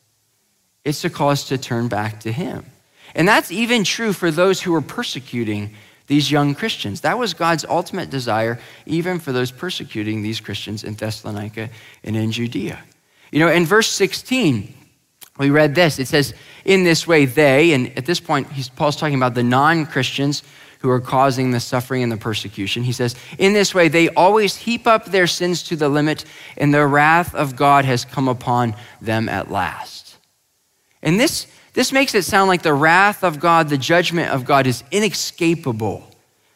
It's 0.84 1.02
to 1.02 1.12
call 1.12 1.30
us 1.30 1.48
to 1.50 1.58
turn 1.60 1.88
back 1.88 2.22
to 2.22 2.32
Him. 2.32 2.66
And 3.14 3.28
that's 3.28 3.52
even 3.52 3.84
true 3.84 4.14
for 4.14 4.32
those 4.32 4.62
who 4.62 4.72
were 4.72 4.82
persecuting 4.82 5.76
these 6.08 6.32
young 6.32 6.56
Christians. 6.56 7.02
That 7.02 7.18
was 7.18 7.34
God's 7.34 7.66
ultimate 7.66 8.10
desire, 8.10 8.60
even 8.86 9.20
for 9.20 9.32
those 9.32 9.52
persecuting 9.52 10.22
these 10.22 10.40
Christians 10.40 10.84
in 10.84 10.96
Thessalonica 10.96 11.70
and 12.04 12.16
in 12.16 12.32
Judea. 12.32 12.80
You 13.32 13.40
know, 13.40 13.50
in 13.50 13.66
verse 13.66 13.90
16, 13.90 14.74
we 15.38 15.50
read 15.50 15.76
this. 15.76 16.00
It 16.00 16.08
says, 16.08 16.34
In 16.64 16.84
this 16.84 17.06
way, 17.06 17.26
they, 17.26 17.74
and 17.74 17.96
at 17.98 18.06
this 18.06 18.20
point, 18.20 18.48
Paul's 18.76 18.96
talking 18.96 19.16
about 19.16 19.34
the 19.34 19.44
non 19.44 19.86
Christians 19.86 20.44
who 20.80 20.90
are 20.90 21.02
causing 21.02 21.52
the 21.52 21.60
suffering 21.60 22.04
and 22.04 22.12
the 22.12 22.18
persecution. 22.18 22.84
He 22.84 22.92
says, 22.92 23.16
In 23.38 23.54
this 23.54 23.74
way, 23.74 23.88
they 23.88 24.10
always 24.10 24.56
heap 24.56 24.88
up 24.88 25.06
their 25.06 25.28
sins 25.28 25.64
to 25.64 25.76
the 25.76 25.90
limit, 25.90 26.26
and 26.58 26.74
the 26.74 26.86
wrath 26.86 27.34
of 27.36 27.56
God 27.56 27.86
has 27.86 28.06
come 28.06 28.28
upon 28.28 28.76
them 29.02 29.28
at 29.28 29.52
last. 29.52 30.18
And 31.02 31.20
this 31.20 31.48
this 31.76 31.92
makes 31.92 32.16
it 32.16 32.24
sound 32.24 32.48
like 32.48 32.62
the 32.62 32.74
wrath 32.74 33.22
of 33.22 33.42
God, 33.42 33.68
the 33.68 33.78
judgment 33.78 34.32
of 34.32 34.46
God, 34.46 34.66
is 34.66 34.84
inescapable 34.92 36.10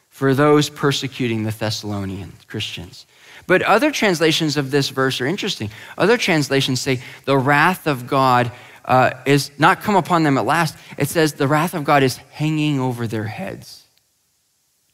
for 0.07 0.33
those 0.33 0.69
persecuting 0.69 1.43
the 1.43 1.51
Thessalonian 1.51 2.31
Christians. 2.47 3.05
But 3.45 3.61
other 3.63 3.91
translations 3.91 4.55
of 4.55 4.71
this 4.71 4.89
verse 4.89 5.19
are 5.19 5.25
interesting. 5.25 5.71
Other 5.97 6.17
translations 6.17 6.79
say 6.79 7.01
the 7.25 7.37
wrath 7.37 7.85
of 7.85 8.07
God 8.07 8.51
uh, 8.89 9.11
is 9.25 9.51
not 9.59 9.81
come 9.81 9.95
upon 9.95 10.23
them 10.23 10.37
at 10.37 10.45
last. 10.45 10.75
It 10.97 11.07
says 11.07 11.33
the 11.33 11.47
wrath 11.47 11.75
of 11.75 11.83
God 11.83 12.01
is 12.01 12.17
hanging 12.17 12.79
over 12.79 13.05
their 13.05 13.25
heads. 13.25 13.85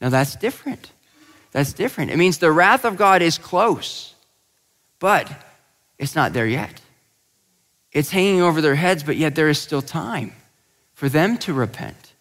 Now 0.02 0.10
that's 0.10 0.36
different. 0.36 0.92
That's 1.52 1.72
different. 1.72 2.12
It 2.12 2.18
means 2.18 2.38
the 2.38 2.52
wrath 2.52 2.84
of 2.84 2.98
God 2.98 3.22
is 3.22 3.38
close, 3.38 4.14
but 5.00 5.32
it's 5.98 6.14
not 6.14 6.34
there 6.34 6.46
yet. 6.46 6.82
It's 7.94 8.12
hanging 8.12 8.42
over 8.42 8.60
their 8.60 8.76
heads, 8.76 9.04
but 9.04 9.16
yet 9.16 9.36
there 9.36 9.48
is 9.48 9.58
still 9.58 9.82
time 9.82 10.34
for 10.94 11.08
them 11.08 11.38
to 11.40 11.54
repent 11.54 12.12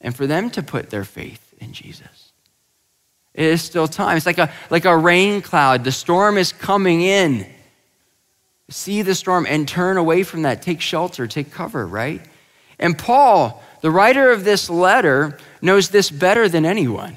and 0.00 0.16
for 0.16 0.26
them 0.26 0.48
to 0.50 0.62
put 0.62 0.88
their 0.88 1.04
faith 1.04 1.54
in 1.58 1.74
Jesus. 1.74 2.32
It 3.34 3.44
is 3.44 3.60
still 3.60 3.86
time. 3.86 4.16
It's 4.16 4.24
like 4.24 4.38
a, 4.38 4.50
like 4.70 4.86
a 4.86 4.96
rain 4.96 5.42
cloud. 5.42 5.84
The 5.84 5.92
storm 5.92 6.38
is 6.38 6.52
coming 6.52 7.02
in. 7.02 7.46
See 8.70 9.02
the 9.02 9.14
storm 9.14 9.46
and 9.48 9.68
turn 9.68 9.96
away 9.96 10.22
from 10.22 10.42
that. 10.42 10.62
Take 10.62 10.80
shelter, 10.80 11.26
take 11.26 11.50
cover, 11.50 11.86
right? 11.86 12.22
And 12.78 12.98
Paul, 12.98 13.62
the 13.80 13.90
writer 13.90 14.30
of 14.30 14.44
this 14.44 14.70
letter, 14.70 15.38
knows 15.60 15.90
this 15.90 16.10
better 16.10 16.48
than 16.48 16.64
anyone. 16.64 17.16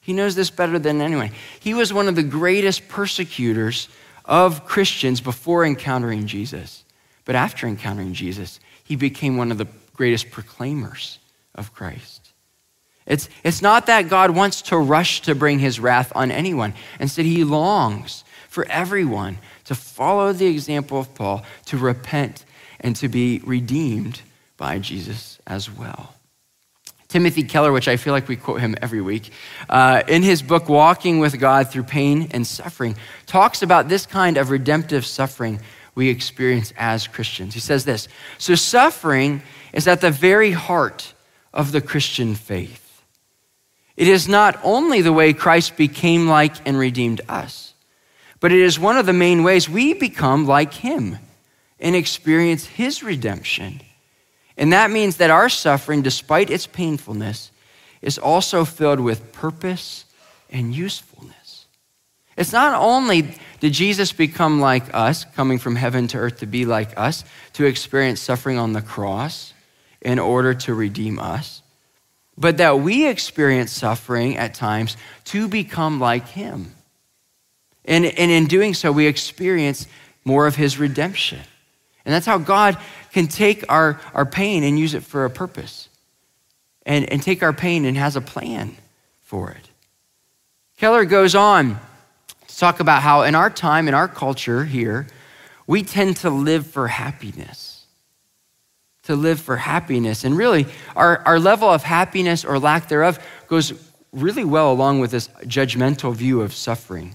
He 0.00 0.12
knows 0.12 0.34
this 0.34 0.50
better 0.50 0.78
than 0.78 1.00
anyone. 1.00 1.30
He 1.58 1.74
was 1.74 1.92
one 1.92 2.08
of 2.08 2.14
the 2.14 2.22
greatest 2.22 2.88
persecutors 2.88 3.88
of 4.24 4.64
Christians 4.64 5.20
before 5.20 5.64
encountering 5.64 6.26
Jesus. 6.26 6.84
But 7.24 7.34
after 7.34 7.66
encountering 7.66 8.12
Jesus, 8.12 8.60
he 8.84 8.96
became 8.96 9.36
one 9.36 9.50
of 9.50 9.58
the 9.58 9.66
greatest 9.94 10.30
proclaimers 10.30 11.18
of 11.54 11.74
Christ. 11.74 12.32
It's, 13.06 13.28
it's 13.44 13.62
not 13.62 13.86
that 13.86 14.08
God 14.08 14.30
wants 14.30 14.62
to 14.62 14.76
rush 14.76 15.22
to 15.22 15.34
bring 15.34 15.58
his 15.58 15.78
wrath 15.78 16.12
on 16.14 16.30
anyone. 16.30 16.74
Instead, 16.98 17.24
he 17.24 17.44
longs 17.44 18.24
for 18.48 18.64
everyone 18.66 19.38
to 19.66 19.74
follow 19.74 20.32
the 20.32 20.46
example 20.46 20.98
of 20.98 21.14
Paul, 21.14 21.44
to 21.66 21.78
repent, 21.78 22.44
and 22.80 22.96
to 22.96 23.08
be 23.08 23.40
redeemed 23.44 24.22
by 24.56 24.78
Jesus 24.78 25.38
as 25.46 25.70
well. 25.70 26.14
Timothy 27.08 27.44
Keller, 27.44 27.72
which 27.72 27.88
I 27.88 27.96
feel 27.96 28.12
like 28.12 28.28
we 28.28 28.36
quote 28.36 28.60
him 28.60 28.74
every 28.82 29.00
week, 29.00 29.30
uh, 29.68 30.02
in 30.08 30.22
his 30.22 30.42
book, 30.42 30.68
Walking 30.68 31.18
with 31.18 31.38
God 31.38 31.70
Through 31.70 31.84
Pain 31.84 32.28
and 32.32 32.46
Suffering, 32.46 32.96
talks 33.26 33.62
about 33.62 33.88
this 33.88 34.06
kind 34.06 34.36
of 34.36 34.50
redemptive 34.50 35.06
suffering 35.06 35.60
we 35.94 36.08
experience 36.08 36.72
as 36.76 37.06
Christians. 37.06 37.54
He 37.54 37.60
says 37.60 37.84
this 37.84 38.08
So, 38.38 38.54
suffering 38.54 39.42
is 39.72 39.88
at 39.88 40.00
the 40.00 40.10
very 40.10 40.52
heart 40.52 41.14
of 41.54 41.72
the 41.72 41.80
Christian 41.80 42.34
faith. 42.34 43.02
It 43.96 44.08
is 44.08 44.28
not 44.28 44.60
only 44.62 45.00
the 45.00 45.12
way 45.12 45.32
Christ 45.32 45.76
became 45.76 46.28
like 46.28 46.54
and 46.66 46.78
redeemed 46.78 47.22
us, 47.28 47.72
but 48.46 48.52
it 48.52 48.60
is 48.60 48.78
one 48.78 48.96
of 48.96 49.06
the 49.06 49.12
main 49.12 49.42
ways 49.42 49.68
we 49.68 49.92
become 49.92 50.46
like 50.46 50.72
him 50.72 51.18
and 51.80 51.96
experience 51.96 52.64
his 52.64 53.02
redemption. 53.02 53.80
And 54.56 54.72
that 54.72 54.92
means 54.92 55.16
that 55.16 55.30
our 55.30 55.48
suffering, 55.48 56.02
despite 56.02 56.48
its 56.48 56.64
painfulness, 56.64 57.50
is 58.02 58.18
also 58.18 58.64
filled 58.64 59.00
with 59.00 59.32
purpose 59.32 60.04
and 60.48 60.72
usefulness. 60.72 61.66
It's 62.36 62.52
not 62.52 62.80
only 62.80 63.34
did 63.58 63.72
Jesus 63.72 64.12
become 64.12 64.60
like 64.60 64.94
us, 64.94 65.24
coming 65.24 65.58
from 65.58 65.74
heaven 65.74 66.06
to 66.06 66.18
earth 66.18 66.38
to 66.38 66.46
be 66.46 66.66
like 66.66 66.96
us, 66.96 67.24
to 67.54 67.64
experience 67.64 68.20
suffering 68.20 68.58
on 68.58 68.74
the 68.74 68.80
cross 68.80 69.54
in 70.00 70.20
order 70.20 70.54
to 70.54 70.72
redeem 70.72 71.18
us, 71.18 71.62
but 72.38 72.58
that 72.58 72.78
we 72.78 73.08
experience 73.08 73.72
suffering 73.72 74.36
at 74.36 74.54
times 74.54 74.96
to 75.24 75.48
become 75.48 75.98
like 75.98 76.28
him. 76.28 76.75
And, 77.86 78.04
and 78.04 78.30
in 78.30 78.46
doing 78.46 78.74
so, 78.74 78.92
we 78.92 79.06
experience 79.06 79.86
more 80.24 80.46
of 80.46 80.56
his 80.56 80.78
redemption. 80.78 81.40
And 82.04 82.14
that's 82.14 82.26
how 82.26 82.38
God 82.38 82.76
can 83.12 83.26
take 83.26 83.64
our, 83.68 84.00
our 84.14 84.26
pain 84.26 84.64
and 84.64 84.78
use 84.78 84.94
it 84.94 85.02
for 85.02 85.24
a 85.24 85.30
purpose, 85.30 85.88
and, 86.84 87.10
and 87.10 87.22
take 87.22 87.42
our 87.42 87.52
pain 87.52 87.84
and 87.84 87.96
has 87.96 88.16
a 88.16 88.20
plan 88.20 88.76
for 89.22 89.50
it. 89.50 89.70
Keller 90.78 91.04
goes 91.04 91.34
on 91.34 91.78
to 92.46 92.58
talk 92.58 92.80
about 92.80 93.02
how 93.02 93.22
in 93.22 93.34
our 93.34 93.50
time, 93.50 93.88
in 93.88 93.94
our 93.94 94.08
culture 94.08 94.64
here, 94.64 95.06
we 95.66 95.82
tend 95.82 96.16
to 96.18 96.30
live 96.30 96.66
for 96.66 96.88
happiness. 96.88 97.86
To 99.04 99.16
live 99.16 99.40
for 99.40 99.56
happiness. 99.56 100.24
And 100.24 100.36
really, 100.36 100.66
our, 100.94 101.18
our 101.26 101.40
level 101.40 101.68
of 101.68 101.82
happiness 101.82 102.44
or 102.44 102.58
lack 102.58 102.88
thereof 102.88 103.18
goes 103.46 103.72
really 104.12 104.44
well 104.44 104.72
along 104.72 105.00
with 105.00 105.10
this 105.10 105.28
judgmental 105.44 106.14
view 106.14 106.40
of 106.40 106.52
suffering. 106.52 107.14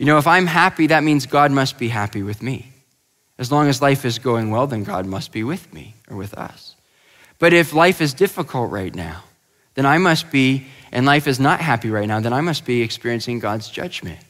You 0.00 0.06
know, 0.06 0.16
if 0.16 0.26
I'm 0.26 0.46
happy, 0.46 0.86
that 0.86 1.04
means 1.04 1.26
God 1.26 1.52
must 1.52 1.78
be 1.78 1.90
happy 1.90 2.22
with 2.22 2.42
me. 2.42 2.72
As 3.36 3.52
long 3.52 3.68
as 3.68 3.82
life 3.82 4.06
is 4.06 4.18
going 4.18 4.50
well, 4.50 4.66
then 4.66 4.82
God 4.82 5.04
must 5.04 5.30
be 5.30 5.44
with 5.44 5.74
me 5.74 5.94
or 6.08 6.16
with 6.16 6.32
us. 6.32 6.74
But 7.38 7.52
if 7.52 7.74
life 7.74 8.00
is 8.00 8.14
difficult 8.14 8.70
right 8.70 8.94
now, 8.94 9.24
then 9.74 9.84
I 9.84 9.98
must 9.98 10.30
be, 10.30 10.66
and 10.90 11.04
life 11.04 11.26
is 11.26 11.38
not 11.38 11.60
happy 11.60 11.90
right 11.90 12.08
now, 12.08 12.18
then 12.18 12.32
I 12.32 12.40
must 12.40 12.64
be 12.64 12.80
experiencing 12.80 13.40
God's 13.40 13.68
judgment. 13.68 14.20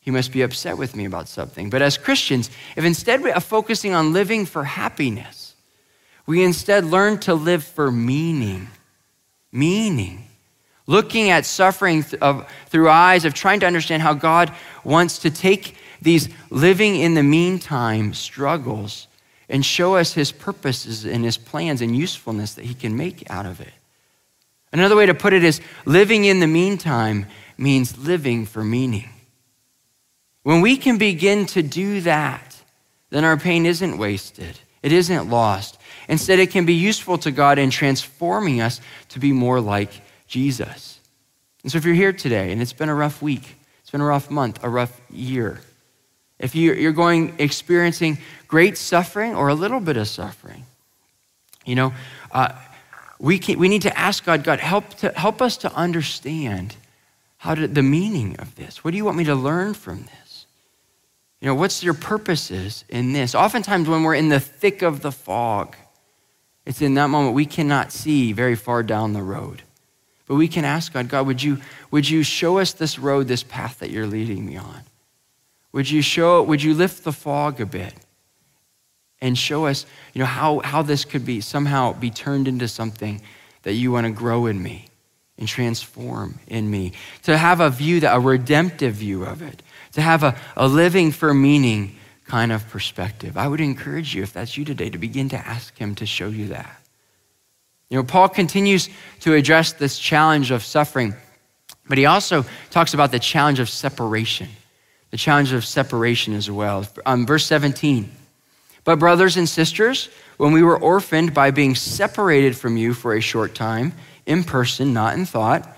He 0.00 0.10
must 0.10 0.32
be 0.32 0.42
upset 0.42 0.76
with 0.76 0.94
me 0.94 1.06
about 1.06 1.28
something. 1.28 1.70
But 1.70 1.80
as 1.80 1.96
Christians, 1.96 2.50
if 2.76 2.84
instead 2.84 3.24
of 3.24 3.42
focusing 3.42 3.94
on 3.94 4.12
living 4.12 4.44
for 4.44 4.64
happiness, 4.64 5.54
we 6.26 6.44
instead 6.44 6.84
learn 6.84 7.20
to 7.20 7.32
live 7.32 7.64
for 7.64 7.90
meaning, 7.90 8.68
meaning, 9.50 10.25
looking 10.86 11.30
at 11.30 11.44
suffering 11.44 12.02
through 12.02 12.88
eyes 12.88 13.24
of 13.24 13.34
trying 13.34 13.60
to 13.60 13.66
understand 13.66 14.02
how 14.02 14.14
God 14.14 14.52
wants 14.84 15.18
to 15.20 15.30
take 15.30 15.76
these 16.00 16.28
living 16.50 16.96
in 16.96 17.14
the 17.14 17.22
meantime 17.22 18.14
struggles 18.14 19.08
and 19.48 19.64
show 19.64 19.96
us 19.96 20.12
his 20.12 20.32
purposes 20.32 21.04
and 21.04 21.24
his 21.24 21.38
plans 21.38 21.80
and 21.80 21.96
usefulness 21.96 22.54
that 22.54 22.64
he 22.64 22.74
can 22.74 22.96
make 22.96 23.28
out 23.30 23.46
of 23.46 23.60
it. 23.60 23.72
Another 24.72 24.96
way 24.96 25.06
to 25.06 25.14
put 25.14 25.32
it 25.32 25.44
is 25.44 25.60
living 25.84 26.24
in 26.24 26.40
the 26.40 26.46
meantime 26.46 27.26
means 27.56 27.96
living 27.96 28.44
for 28.44 28.62
meaning. 28.62 29.08
When 30.42 30.60
we 30.60 30.76
can 30.76 30.98
begin 30.98 31.46
to 31.46 31.62
do 31.62 32.00
that, 32.02 32.56
then 33.10 33.24
our 33.24 33.36
pain 33.36 33.66
isn't 33.66 33.98
wasted, 33.98 34.58
it 34.82 34.92
isn't 34.92 35.30
lost. 35.30 35.78
Instead, 36.08 36.38
it 36.38 36.50
can 36.50 36.66
be 36.66 36.74
useful 36.74 37.18
to 37.18 37.30
God 37.30 37.58
in 37.58 37.70
transforming 37.70 38.60
us 38.60 38.80
to 39.08 39.18
be 39.18 39.32
more 39.32 39.60
like 39.60 39.90
Jesus. 40.26 41.00
And 41.62 41.72
so, 41.72 41.78
if 41.78 41.84
you're 41.84 41.94
here 41.94 42.12
today 42.12 42.52
and 42.52 42.62
it's 42.62 42.72
been 42.72 42.88
a 42.88 42.94
rough 42.94 43.22
week, 43.22 43.56
it's 43.80 43.90
been 43.90 44.00
a 44.00 44.06
rough 44.06 44.30
month, 44.30 44.62
a 44.62 44.68
rough 44.68 45.00
year, 45.10 45.60
if 46.38 46.54
you're 46.54 46.92
going 46.92 47.34
experiencing 47.38 48.18
great 48.46 48.76
suffering 48.76 49.34
or 49.34 49.48
a 49.48 49.54
little 49.54 49.80
bit 49.80 49.96
of 49.96 50.06
suffering, 50.06 50.64
you 51.64 51.74
know, 51.74 51.94
uh, 52.30 52.52
we, 53.18 53.38
can, 53.38 53.58
we 53.58 53.68
need 53.68 53.82
to 53.82 53.98
ask 53.98 54.24
God, 54.24 54.44
God, 54.44 54.60
help, 54.60 54.90
to, 54.96 55.10
help 55.12 55.40
us 55.40 55.56
to 55.58 55.72
understand 55.72 56.76
how 57.38 57.54
to, 57.54 57.66
the 57.66 57.82
meaning 57.82 58.36
of 58.38 58.54
this. 58.56 58.84
What 58.84 58.90
do 58.90 58.98
you 58.98 59.04
want 59.04 59.16
me 59.16 59.24
to 59.24 59.34
learn 59.34 59.72
from 59.72 60.02
this? 60.02 60.46
You 61.40 61.48
know, 61.48 61.54
what's 61.54 61.82
your 61.82 61.94
purposes 61.94 62.84
in 62.88 63.12
this? 63.12 63.34
Oftentimes, 63.34 63.88
when 63.88 64.02
we're 64.02 64.14
in 64.14 64.28
the 64.28 64.40
thick 64.40 64.82
of 64.82 65.00
the 65.00 65.12
fog, 65.12 65.76
it's 66.66 66.82
in 66.82 66.94
that 66.94 67.08
moment 67.08 67.34
we 67.34 67.46
cannot 67.46 67.92
see 67.92 68.32
very 68.32 68.56
far 68.56 68.82
down 68.82 69.12
the 69.12 69.22
road. 69.22 69.62
But 70.26 70.34
we 70.34 70.48
can 70.48 70.64
ask 70.64 70.92
God, 70.92 71.08
God, 71.08 71.26
would 71.26 71.42
you, 71.42 71.58
would 71.90 72.08
you 72.08 72.22
show 72.22 72.58
us 72.58 72.72
this 72.72 72.98
road, 72.98 73.28
this 73.28 73.42
path 73.42 73.78
that 73.78 73.90
you're 73.90 74.06
leading 74.06 74.44
me 74.44 74.56
on? 74.56 74.82
Would 75.72 75.90
you 75.90 76.02
show, 76.02 76.42
would 76.42 76.62
you 76.62 76.74
lift 76.74 77.04
the 77.04 77.12
fog 77.12 77.60
a 77.60 77.66
bit 77.66 77.94
and 79.20 79.38
show 79.38 79.66
us, 79.66 79.86
you 80.14 80.18
know, 80.18 80.26
how, 80.26 80.60
how 80.60 80.82
this 80.82 81.04
could 81.04 81.24
be 81.24 81.40
somehow 81.40 81.92
be 81.92 82.10
turned 82.10 82.48
into 82.48 82.66
something 82.66 83.20
that 83.62 83.74
you 83.74 83.92
want 83.92 84.06
to 84.06 84.12
grow 84.12 84.46
in 84.46 84.62
me 84.62 84.86
and 85.38 85.46
transform 85.46 86.40
in 86.48 86.70
me? 86.70 86.92
To 87.24 87.36
have 87.36 87.60
a 87.60 87.70
view, 87.70 88.00
that 88.00 88.16
a 88.16 88.20
redemptive 88.20 88.94
view 88.94 89.24
of 89.24 89.42
it, 89.42 89.62
to 89.92 90.00
have 90.00 90.22
a, 90.22 90.34
a 90.56 90.66
living 90.66 91.12
for 91.12 91.32
meaning 91.32 91.96
kind 92.24 92.50
of 92.50 92.68
perspective. 92.68 93.36
I 93.36 93.46
would 93.46 93.60
encourage 93.60 94.14
you, 94.14 94.22
if 94.22 94.32
that's 94.32 94.56
you 94.56 94.64
today, 94.64 94.90
to 94.90 94.98
begin 94.98 95.28
to 95.28 95.36
ask 95.36 95.76
him 95.78 95.94
to 95.96 96.06
show 96.06 96.28
you 96.28 96.48
that. 96.48 96.82
You 97.90 97.98
know, 97.98 98.02
Paul 98.02 98.28
continues 98.28 98.88
to 99.20 99.34
address 99.34 99.72
this 99.72 99.98
challenge 99.98 100.50
of 100.50 100.64
suffering, 100.64 101.14
but 101.88 101.98
he 101.98 102.06
also 102.06 102.44
talks 102.70 102.94
about 102.94 103.12
the 103.12 103.18
challenge 103.18 103.60
of 103.60 103.68
separation, 103.68 104.48
the 105.10 105.16
challenge 105.16 105.52
of 105.52 105.64
separation 105.64 106.34
as 106.34 106.50
well. 106.50 106.84
Um, 107.04 107.26
verse 107.26 107.46
17. 107.46 108.10
But, 108.82 108.98
brothers 109.00 109.36
and 109.36 109.48
sisters, 109.48 110.08
when 110.36 110.52
we 110.52 110.62
were 110.62 110.78
orphaned 110.78 111.34
by 111.34 111.50
being 111.50 111.74
separated 111.74 112.56
from 112.56 112.76
you 112.76 112.94
for 112.94 113.14
a 113.14 113.20
short 113.20 113.54
time, 113.54 113.92
in 114.26 114.44
person, 114.44 114.92
not 114.92 115.14
in 115.14 115.26
thought, 115.26 115.76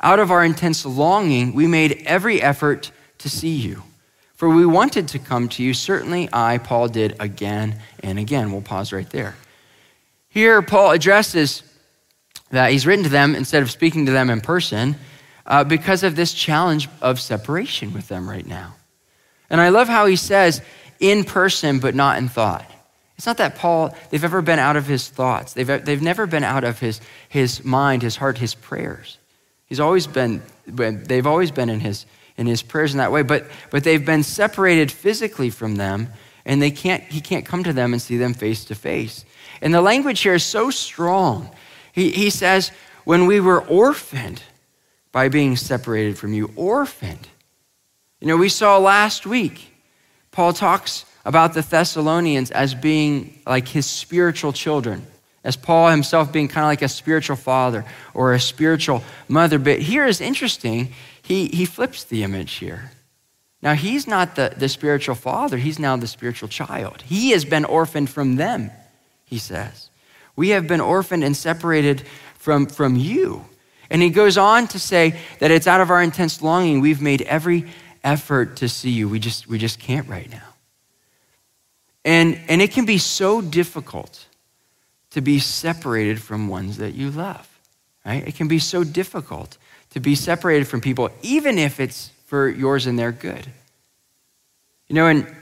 out 0.00 0.18
of 0.18 0.30
our 0.30 0.44
intense 0.44 0.84
longing, 0.84 1.52
we 1.54 1.66
made 1.66 2.02
every 2.04 2.40
effort 2.40 2.92
to 3.18 3.28
see 3.28 3.54
you. 3.54 3.82
For 4.34 4.48
we 4.48 4.66
wanted 4.66 5.08
to 5.08 5.18
come 5.18 5.48
to 5.50 5.62
you. 5.62 5.72
Certainly, 5.72 6.28
I, 6.32 6.58
Paul, 6.58 6.88
did 6.88 7.16
again 7.20 7.80
and 8.02 8.18
again. 8.18 8.52
We'll 8.52 8.62
pause 8.62 8.92
right 8.92 9.08
there. 9.10 9.34
Here, 10.34 10.60
Paul 10.62 10.90
addresses 10.90 11.62
that 12.50 12.72
he's 12.72 12.88
written 12.88 13.04
to 13.04 13.08
them 13.10 13.36
instead 13.36 13.62
of 13.62 13.70
speaking 13.70 14.06
to 14.06 14.12
them 14.12 14.30
in 14.30 14.40
person 14.40 14.96
uh, 15.46 15.62
because 15.62 16.02
of 16.02 16.16
this 16.16 16.34
challenge 16.34 16.88
of 17.00 17.20
separation 17.20 17.92
with 17.92 18.08
them 18.08 18.28
right 18.28 18.44
now. 18.44 18.74
And 19.48 19.60
I 19.60 19.68
love 19.68 19.86
how 19.86 20.06
he 20.06 20.16
says, 20.16 20.60
in 20.98 21.22
person, 21.22 21.78
but 21.78 21.94
not 21.94 22.18
in 22.18 22.28
thought. 22.28 22.68
It's 23.16 23.26
not 23.26 23.36
that 23.36 23.54
Paul, 23.54 23.96
they've 24.10 24.24
ever 24.24 24.42
been 24.42 24.58
out 24.58 24.74
of 24.74 24.86
his 24.86 25.08
thoughts. 25.08 25.52
They've, 25.52 25.84
they've 25.84 26.02
never 26.02 26.26
been 26.26 26.42
out 26.42 26.64
of 26.64 26.80
his, 26.80 27.00
his 27.28 27.64
mind, 27.64 28.02
his 28.02 28.16
heart, 28.16 28.36
his 28.36 28.56
prayers. 28.56 29.18
He's 29.66 29.78
always 29.78 30.08
been, 30.08 30.42
they've 30.66 31.28
always 31.28 31.52
been 31.52 31.68
in 31.68 31.78
his, 31.78 32.06
in 32.36 32.48
his 32.48 32.60
prayers 32.60 32.92
in 32.92 32.98
that 32.98 33.12
way, 33.12 33.22
but, 33.22 33.46
but 33.70 33.84
they've 33.84 34.04
been 34.04 34.24
separated 34.24 34.90
physically 34.90 35.50
from 35.50 35.76
them, 35.76 36.08
and 36.44 36.60
they 36.60 36.72
can't, 36.72 37.04
he 37.04 37.20
can't 37.20 37.46
come 37.46 37.62
to 37.62 37.72
them 37.72 37.92
and 37.92 38.02
see 38.02 38.16
them 38.16 38.34
face 38.34 38.64
to 38.64 38.74
face. 38.74 39.24
And 39.60 39.74
the 39.74 39.80
language 39.80 40.20
here 40.20 40.34
is 40.34 40.44
so 40.44 40.70
strong. 40.70 41.50
He, 41.92 42.10
he 42.10 42.30
says, 42.30 42.70
when 43.04 43.26
we 43.26 43.40
were 43.40 43.62
orphaned 43.62 44.42
by 45.12 45.28
being 45.28 45.56
separated 45.56 46.18
from 46.18 46.32
you, 46.32 46.50
orphaned. 46.56 47.28
You 48.20 48.28
know, 48.28 48.36
we 48.36 48.48
saw 48.48 48.78
last 48.78 49.26
week, 49.26 49.72
Paul 50.32 50.52
talks 50.52 51.04
about 51.24 51.54
the 51.54 51.62
Thessalonians 51.62 52.50
as 52.50 52.74
being 52.74 53.40
like 53.46 53.68
his 53.68 53.86
spiritual 53.86 54.52
children, 54.52 55.06
as 55.44 55.56
Paul 55.56 55.90
himself 55.90 56.32
being 56.32 56.48
kind 56.48 56.64
of 56.64 56.68
like 56.68 56.82
a 56.82 56.88
spiritual 56.88 57.36
father 57.36 57.84
or 58.12 58.32
a 58.32 58.40
spiritual 58.40 59.04
mother. 59.28 59.58
But 59.58 59.78
here 59.78 60.06
is 60.06 60.20
interesting, 60.20 60.92
he, 61.22 61.46
he 61.46 61.64
flips 61.64 62.04
the 62.04 62.22
image 62.22 62.54
here. 62.54 62.90
Now, 63.62 63.74
he's 63.74 64.06
not 64.06 64.36
the, 64.36 64.52
the 64.56 64.68
spiritual 64.68 65.14
father, 65.14 65.56
he's 65.56 65.78
now 65.78 65.96
the 65.96 66.06
spiritual 66.06 66.48
child. 66.48 67.02
He 67.02 67.30
has 67.30 67.44
been 67.44 67.64
orphaned 67.64 68.10
from 68.10 68.36
them 68.36 68.70
he 69.24 69.38
says. 69.38 69.90
We 70.36 70.50
have 70.50 70.66
been 70.66 70.80
orphaned 70.80 71.24
and 71.24 71.36
separated 71.36 72.02
from, 72.38 72.66
from 72.66 72.96
you. 72.96 73.44
And 73.90 74.02
he 74.02 74.10
goes 74.10 74.36
on 74.36 74.66
to 74.68 74.78
say 74.78 75.18
that 75.38 75.50
it's 75.50 75.66
out 75.66 75.80
of 75.80 75.90
our 75.90 76.02
intense 76.02 76.42
longing 76.42 76.80
we've 76.80 77.02
made 77.02 77.22
every 77.22 77.66
effort 78.02 78.56
to 78.56 78.68
see 78.68 78.90
you. 78.90 79.08
We 79.08 79.18
just, 79.18 79.46
we 79.46 79.58
just 79.58 79.78
can't 79.78 80.08
right 80.08 80.30
now. 80.30 80.54
And, 82.04 82.38
and 82.48 82.60
it 82.60 82.72
can 82.72 82.84
be 82.84 82.98
so 82.98 83.40
difficult 83.40 84.26
to 85.10 85.20
be 85.20 85.38
separated 85.38 86.20
from 86.20 86.48
ones 86.48 86.78
that 86.78 86.94
you 86.94 87.10
love, 87.10 87.48
right? 88.04 88.26
It 88.26 88.34
can 88.34 88.48
be 88.48 88.58
so 88.58 88.84
difficult 88.84 89.56
to 89.90 90.00
be 90.00 90.14
separated 90.14 90.66
from 90.66 90.80
people, 90.80 91.08
even 91.22 91.56
if 91.56 91.80
it's 91.80 92.10
for 92.26 92.48
yours 92.48 92.86
and 92.86 92.98
their 92.98 93.12
good. 93.12 93.46
You 94.88 94.96
know, 94.96 95.06
in 95.06 95.34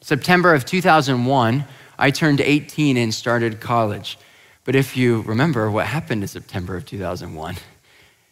September 0.00 0.54
of 0.54 0.66
2001, 0.66 1.64
I 2.02 2.10
turned 2.10 2.40
18 2.40 2.96
and 2.96 3.14
started 3.14 3.60
college. 3.60 4.18
But 4.64 4.74
if 4.74 4.96
you 4.96 5.20
remember 5.22 5.70
what 5.70 5.86
happened 5.86 6.22
in 6.22 6.28
September 6.28 6.74
of 6.74 6.84
2001, 6.84 7.54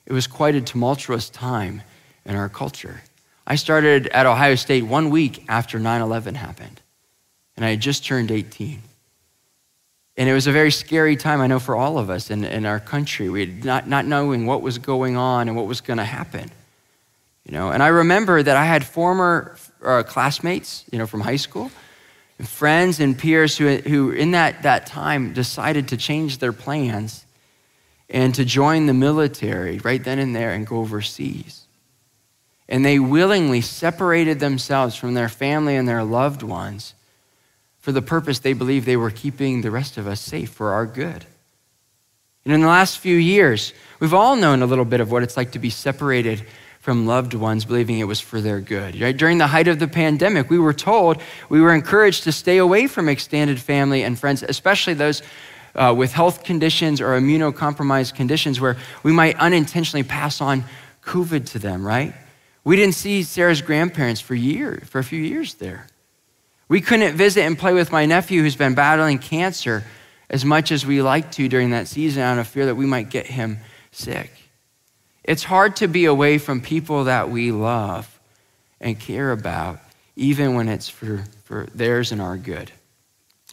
it 0.07 0.13
was 0.13 0.27
quite 0.27 0.57
a 0.57 0.61
tumultuous 0.61 1.31
time 1.31 1.83
in 2.25 2.35
our 2.35 2.49
culture. 2.49 3.01
I 3.47 3.55
started 3.55 4.09
at 4.09 4.27
Ohio 4.27 4.57
State 4.57 4.83
one 4.83 5.11
week 5.11 5.45
after 5.49 5.79
9 5.79 6.01
11 6.01 6.35
happened, 6.35 6.81
and 7.55 7.65
I 7.65 7.71
had 7.71 7.81
just 7.81 8.05
turned 8.05 8.33
18. 8.33 8.83
And 10.17 10.29
it 10.29 10.33
was 10.33 10.49
a 10.49 10.53
very 10.53 10.73
scary 10.73 11.15
time, 11.15 11.41
I 11.41 11.47
know, 11.47 11.61
for 11.61 11.77
all 11.77 11.97
of 11.97 12.11
us 12.11 12.29
in, 12.29 12.43
in 12.43 12.67
our 12.67 12.81
country. 12.81 13.29
We 13.29 13.39
had 13.39 13.65
not, 13.65 13.87
not 13.87 14.05
knowing 14.05 14.47
what 14.47 14.63
was 14.63 14.79
going 14.79 15.17
on 15.17 15.47
and 15.47 15.57
what 15.57 15.69
was 15.69 15.81
going 15.81 15.99
to 15.99 16.05
happen. 16.05 16.51
You 17.45 17.53
know, 17.53 17.71
and 17.71 17.85
I 17.85 17.89
remember 17.89 18.43
that 18.43 18.57
I 18.57 18.65
had 18.65 18.85
former 18.85 19.57
uh, 19.81 20.03
classmates, 20.03 20.85
you 20.91 20.99
know, 20.99 21.07
from 21.07 21.21
high 21.21 21.37
school 21.37 21.71
friends 22.43 23.01
and 23.01 23.19
peers 23.19 23.57
who, 23.57 23.77
who 23.77 24.11
in 24.11 24.33
that, 24.33 24.63
that 24.63 24.87
time 24.87 25.33
decided 25.33 25.89
to 25.89 25.97
change 25.97 26.39
their 26.39 26.53
plans 26.53 27.25
and 28.09 28.35
to 28.35 28.45
join 28.45 28.87
the 28.87 28.95
military 28.95 29.79
right 29.79 30.03
then 30.03 30.19
and 30.19 30.35
there 30.35 30.53
and 30.53 30.67
go 30.67 30.79
overseas. 30.79 31.67
And 32.69 32.85
they 32.85 32.99
willingly 32.99 33.61
separated 33.61 34.41
themselves 34.41 34.97
from 34.97 35.15
their 35.15 35.29
family 35.29 35.77
and 35.77 35.89
their 35.89 36.05
loved 36.05 36.43
ones 36.43 36.95
for 37.79 37.93
the 37.93 38.03
purpose 38.03 38.39
they 38.39 38.53
believed 38.53 38.87
they 38.87 38.97
were 38.97 39.11
keeping 39.11 39.63
the 39.63 39.71
rest 39.71 39.97
of 39.97 40.07
us 40.07 40.21
safe 40.21 40.51
for 40.51 40.73
our 40.73 40.87
good. 40.87 41.25
And 42.45 42.55
in 42.55 42.61
the 42.61 42.69
last 42.69 42.99
few 42.99 43.17
years, 43.17 43.73
we've 43.99 44.15
all 44.15 44.37
known 44.37 44.63
a 44.63 44.67
little 44.67 44.85
bit 44.85 45.01
of 45.01 45.11
what 45.11 45.23
it's 45.23 45.37
like 45.37 45.53
to 45.53 45.59
be 45.59 45.71
separated 45.71 46.45
from 46.81 47.07
loved 47.07 47.35
ones, 47.35 47.67
believing 47.67 47.99
it 47.99 48.05
was 48.05 48.21
for 48.21 48.41
their 48.41 48.61
good. 48.61 48.99
Right? 49.01 49.17
During 49.17 49.39
the 49.39 49.47
height 49.47 49.69
of 49.69 49.79
the 49.79 49.87
pandemic, 49.87 50.49
we 50.49 50.59
were 50.59 50.73
told, 50.73 51.19
we 51.49 51.61
were 51.61 51.75
encouraged 51.75 52.25
to 52.25 52.33
stay 52.33 52.57
away 52.57 52.87
from 52.87 53.09
extended 53.09 53.61
family 53.61 54.03
and 54.03 54.19
friends, 54.19 54.43
especially 54.43 54.95
those 54.95 55.23
uh, 55.75 55.95
with 55.97 56.13
health 56.13 56.43
conditions 56.43 57.01
or 57.01 57.09
immunocompromised 57.21 58.15
conditions 58.15 58.61
where 58.61 58.77
we 59.03 59.13
might 59.13 59.37
unintentionally 59.37 60.03
pass 60.03 60.41
on 60.41 60.65
COVID 61.05 61.47
to 61.51 61.59
them, 61.59 61.87
right? 61.87 62.15
We 62.65 62.77
didn't 62.77 62.95
see 62.95 63.23
Sarah's 63.23 63.63
grandparents 63.63 64.21
for 64.21 64.35
years, 64.35 64.89
for 64.89 64.99
a 64.99 65.05
few 65.05 65.21
years 65.21 65.55
there. 65.55 65.87
We 66.69 66.81
couldn't 66.81 67.17
visit 67.17 67.43
and 67.43 67.59
play 67.59 67.73
with 67.73 67.93
my 67.93 68.07
nephew 68.07 68.43
who's 68.43 68.57
been 68.57 68.75
battling 68.75 69.19
cancer 69.19 69.85
as 70.31 70.45
much 70.45 70.71
as 70.71 70.87
we 70.87 71.03
like 71.03 71.33
to 71.33 71.49
during 71.49 71.71
that 71.71 71.89
season 71.89 72.23
out 72.23 72.39
of 72.39 72.47
fear 72.47 72.67
that 72.67 72.77
we 72.77 72.87
might 72.87 73.11
get 73.11 73.27
him 73.27 73.59
sick. 73.91 74.31
It's 75.31 75.45
hard 75.45 75.77
to 75.77 75.87
be 75.87 76.07
away 76.07 76.39
from 76.39 76.61
people 76.61 77.05
that 77.05 77.31
we 77.31 77.53
love 77.53 78.19
and 78.81 78.99
care 78.99 79.31
about, 79.31 79.79
even 80.17 80.57
when 80.57 80.69
it's 80.69 80.89
for, 80.89 81.23
for 81.45 81.69
theirs 81.73 82.11
and 82.11 82.21
our 82.21 82.37
good. 82.37 82.73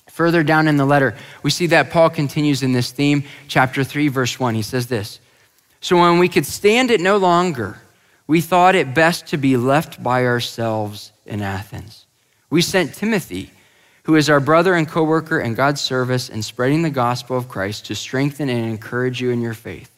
Further 0.10 0.42
down 0.42 0.68
in 0.68 0.78
the 0.78 0.88
letter, 0.88 1.16
we 1.44 1.52
see 1.52 1.68
that 1.68 1.92
Paul 1.92 2.10
continues 2.10 2.64
in 2.64 2.72
this 2.72 2.92
theme, 2.92 3.26
chapter 3.48 3.84
3, 3.84 4.08
verse 4.08 4.40
1. 4.40 4.56
He 4.56 4.64
says 4.64 4.88
this 4.88 5.20
So 5.80 5.98
when 5.98 6.18
we 6.18 6.28
could 6.28 6.48
stand 6.48 6.90
it 6.90 7.00
no 7.00 7.18
longer, 7.18 7.80
we 8.26 8.42
thought 8.42 8.74
it 8.74 8.96
best 8.96 9.28
to 9.28 9.38
be 9.38 9.56
left 9.56 10.02
by 10.02 10.26
ourselves 10.26 11.12
in 11.28 11.44
Athens. 11.44 12.08
We 12.50 12.64
sent 12.64 12.96
Timothy, 12.96 13.52
who 14.02 14.16
is 14.16 14.32
our 14.32 14.40
brother 14.40 14.74
and 14.74 14.88
co 14.88 15.04
worker 15.04 15.40
in 15.40 15.54
God's 15.54 15.82
service 15.82 16.28
in 16.28 16.42
spreading 16.42 16.82
the 16.82 16.90
gospel 16.90 17.38
of 17.38 17.48
Christ, 17.48 17.86
to 17.86 17.94
strengthen 17.94 18.50
and 18.50 18.66
encourage 18.66 19.22
you 19.22 19.30
in 19.30 19.42
your 19.42 19.54
faith 19.54 19.92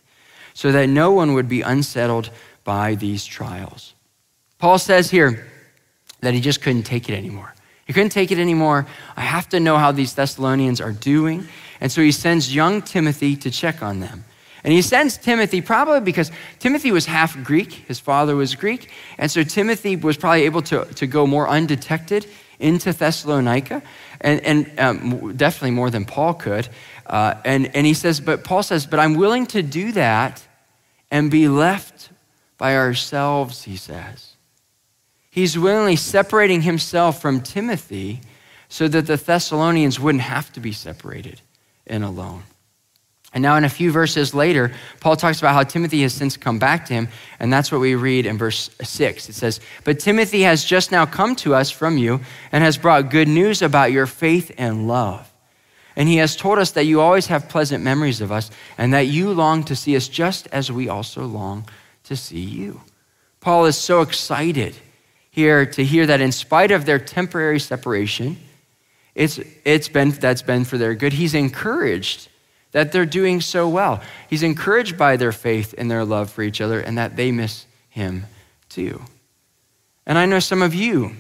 so 0.60 0.74
that 0.74 0.90
no 0.90 1.10
one 1.14 1.36
would 1.36 1.48
be 1.48 1.62
unsettled 1.62 2.30
by 2.66 2.94
these 2.96 3.24
trials. 3.24 3.94
Paul 4.58 4.78
says 4.78 5.10
here 5.10 5.48
that 6.20 6.34
he 6.34 6.42
just 6.42 6.62
couldn't 6.62 6.84
take 6.84 7.08
it 7.08 7.16
anymore. 7.16 7.54
He 7.86 7.94
couldn't 7.94 8.10
take 8.10 8.30
it 8.30 8.38
anymore. 8.38 8.86
I 9.16 9.22
have 9.22 9.48
to 9.50 9.62
know 9.62 9.78
how 9.78 9.94
these 9.94 10.14
Thessalonians 10.16 10.82
are 10.82 10.92
doing. 10.92 11.48
And 11.80 11.90
so 11.90 12.02
he 12.02 12.12
sends 12.12 12.54
young 12.54 12.82
Timothy 12.82 13.38
to 13.38 13.50
check 13.50 13.82
on 13.82 14.02
them. 14.02 14.26
And 14.66 14.74
he 14.74 14.82
sends 14.82 15.18
Timothy 15.18 15.62
probably 15.62 16.02
because 16.02 16.30
Timothy 16.60 16.92
was 16.92 17.06
half 17.06 17.42
Greek, 17.42 17.72
his 17.72 18.02
father 18.02 18.36
was 18.36 18.54
Greek, 18.54 18.92
and 19.18 19.32
so 19.32 19.44
Timothy 19.44 19.96
was 19.96 20.18
probably 20.18 20.44
able 20.44 20.62
to, 20.64 20.84
to 20.84 21.08
go 21.08 21.26
more 21.26 21.48
undetected 21.48 22.28
into 22.60 22.92
Thessalonica, 22.92 23.82
and, 24.20 24.42
and 24.42 24.78
um, 24.78 25.38
definitely 25.38 25.72
more 25.72 25.90
than 25.90 26.04
Paul 26.04 26.34
could. 26.34 26.68
Uh, 27.06 27.36
and, 27.46 27.74
and 27.74 27.88
he 27.88 27.94
says, 27.94 28.20
but 28.20 28.44
Paul 28.44 28.62
says, 28.62 28.86
but 28.86 29.00
I'm 29.00 29.14
willing 29.14 29.46
to 29.48 29.64
do 29.64 29.94
that 29.94 30.44
and 31.12 31.32
be 31.32 31.48
left 31.48 32.10
by 32.58 32.76
ourselves, 32.76 33.64
he 33.64 33.78
says. 33.78 34.36
He's 35.30 35.58
willingly 35.58 35.96
separating 35.96 36.62
himself 36.62 37.22
from 37.22 37.42
Timothy 37.42 38.22
so 38.68 38.88
that 38.88 39.08
the 39.08 39.16
Thessalonians 39.16 40.00
wouldn't 40.00 40.24
have 40.24 40.52
to 40.54 40.60
be 40.60 40.72
separated 40.72 41.42
and 41.88 42.04
alone. 42.04 42.44
And 43.32 43.44
now, 43.44 43.56
in 43.58 43.64
a 43.64 43.70
few 43.70 43.92
verses 43.92 44.34
later, 44.34 44.72
Paul 45.02 45.16
talks 45.16 45.38
about 45.38 45.54
how 45.54 45.62
Timothy 45.62 46.02
has 46.02 46.14
since 46.14 46.36
come 46.36 46.58
back 46.58 46.88
to 46.88 46.94
him, 46.94 47.10
and 47.40 47.54
that's 47.54 47.72
what 47.72 47.80
we 47.80 47.94
read 47.94 48.26
in 48.26 48.40
verse 48.40 48.72
6. 48.82 49.30
It 49.30 49.36
says, 49.36 49.60
But 49.84 50.00
Timothy 50.00 50.42
has 50.42 50.66
just 50.66 50.92
now 50.92 51.06
come 51.06 51.36
to 51.38 51.54
us 51.54 51.70
from 51.70 52.00
you 52.00 52.22
and 52.52 52.64
has 52.64 52.78
brought 52.78 53.12
good 53.12 53.28
news 53.28 53.62
about 53.62 53.92
your 53.92 54.08
faith 54.08 54.52
and 54.58 54.88
love. 54.88 55.29
And 55.96 56.08
he 56.08 56.18
has 56.18 56.36
told 56.36 56.60
us 56.60 56.72
that 56.72 56.86
you 56.86 57.02
always 57.02 57.28
have 57.28 57.50
pleasant 57.50 57.84
memories 57.84 58.22
of 58.22 58.32
us 58.32 58.52
and 58.78 58.94
that 58.94 59.08
you 59.08 59.32
long 59.34 59.64
to 59.66 59.76
see 59.76 59.96
us 59.96 60.08
just 60.08 60.48
as 60.48 60.72
we 60.72 60.88
also 60.88 61.26
long 61.26 61.68
to 62.06 62.16
see 62.16 62.40
you. 62.40 62.82
Paul 63.42 63.66
is 63.66 63.78
so 63.78 64.02
excited 64.02 64.76
here 65.32 65.66
to 65.66 65.84
hear 65.84 66.06
that 66.06 66.22
in 66.22 66.32
spite 66.32 66.72
of 66.72 66.86
their 66.86 67.00
temporary 67.00 67.60
separation, 67.60 68.38
it's, 69.16 69.40
it's 69.66 69.90
been, 69.90 70.12
that's 70.12 70.42
been 70.42 70.66
for 70.66 70.78
their 70.78 70.96
good. 70.96 71.14
He's 71.14 71.34
encouraged 71.34 72.30
that 72.72 72.92
they're 72.92 73.06
doing 73.06 73.42
so 73.42 73.68
well. 73.68 74.02
He's 74.30 74.44
encouraged 74.44 74.98
by 74.98 75.18
their 75.18 75.32
faith 75.32 75.74
and 75.78 75.90
their 75.90 76.06
love 76.06 76.30
for 76.30 76.44
each 76.44 76.62
other 76.62 76.80
and 76.80 76.98
that 76.98 77.16
they 77.16 77.32
miss 77.32 77.66
him 77.90 78.26
too. 78.70 79.02
And 80.06 80.18
I 80.18 80.26
know 80.26 80.40
some 80.40 80.62
of 80.62 80.74
you 80.74 81.16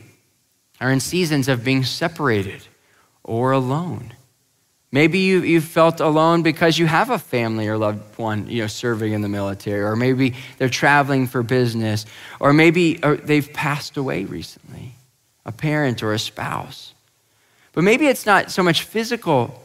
are 0.79 0.91
in 0.91 0.99
seasons 0.99 1.47
of 1.47 1.63
being 1.63 1.84
separated 1.84 2.67
or 3.23 3.51
alone. 3.51 4.13
Maybe 4.91 5.19
you, 5.19 5.43
you 5.43 5.62
felt 5.62 5.99
alone 5.99 6.41
because 6.41 6.80
you 6.80 6.88
have 6.88 7.12
a 7.12 7.19
family 7.19 7.67
or 7.67 7.78
loved 7.78 8.17
one 8.17 8.47
you 8.47 8.62
know, 8.62 8.67
serving 8.67 9.13
in 9.13 9.21
the 9.21 9.30
military, 9.30 9.82
or 9.82 9.95
maybe 9.95 10.34
they're 10.58 10.67
traveling 10.67 11.28
for 11.28 11.43
business, 11.43 12.06
or 12.39 12.54
maybe 12.54 12.99
or 13.04 13.17
they've 13.17 13.52
passed 13.54 13.97
away 13.97 14.25
recently, 14.25 14.95
a 15.45 15.52
parent 15.52 16.02
or 16.02 16.13
a 16.13 16.19
spouse. 16.19 16.93
But 17.73 17.84
maybe 17.84 18.08
it's 18.08 18.25
not 18.25 18.49
so 18.49 18.63
much 18.63 18.82
physical 18.82 19.63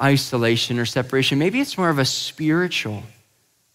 isolation 0.00 0.78
or 0.78 0.84
separation. 0.84 1.38
Maybe 1.38 1.58
it's 1.58 1.78
more 1.78 1.88
of 1.88 1.98
a 1.98 2.04
spiritual 2.04 3.02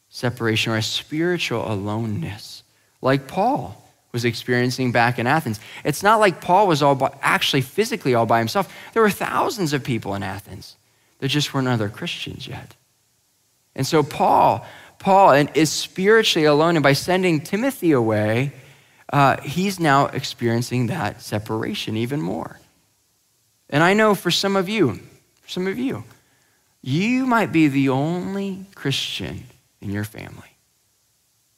separation 0.10 0.72
or 0.72 0.78
a 0.78 0.84
spiritual 0.84 1.72
aloneness, 1.72 2.62
like 3.02 3.28
Paul 3.28 3.76
was 4.12 4.24
experiencing 4.24 4.92
back 4.92 5.18
in 5.18 5.26
Athens. 5.26 5.60
It's 5.84 6.04
not 6.04 6.20
like 6.20 6.42
Paul 6.42 6.68
was 6.68 6.84
all 6.84 6.94
by, 6.96 7.12
actually 7.22 7.62
physically 7.62 8.14
all 8.14 8.28
by 8.28 8.38
himself. 8.40 8.72
There 8.94 9.02
were 9.02 9.10
thousands 9.10 9.74
of 9.74 9.84
people 9.84 10.14
in 10.14 10.22
Athens. 10.22 10.76
There 11.22 11.30
just 11.30 11.54
weren't 11.54 11.68
other 11.68 11.88
Christians 11.88 12.48
yet. 12.48 12.76
And 13.76 13.86
so 13.86 14.02
Paul, 14.02 14.66
Paul 14.98 15.32
is 15.54 15.70
spiritually 15.70 16.48
alone, 16.48 16.76
and 16.76 16.84
by 16.84 16.94
sending 16.94 17.42
Timothy 17.42 17.92
away, 17.92 18.54
uh, 19.14 19.40
he's 19.42 19.80
now 19.80 20.08
experiencing 20.08 20.88
that 20.88 21.22
separation 21.22 21.96
even 21.96 22.22
more. 22.22 22.60
And 23.70 23.84
I 23.84 23.94
know 23.94 24.16
for 24.16 24.32
some 24.32 24.56
of 24.56 24.68
you, 24.68 25.00
for 25.42 25.50
some 25.50 25.68
of 25.68 25.78
you, 25.78 26.04
you 26.82 27.28
might 27.28 27.52
be 27.52 27.68
the 27.68 27.90
only 27.90 28.66
Christian 28.74 29.44
in 29.80 29.92
your 29.92 30.04
family. 30.04 30.50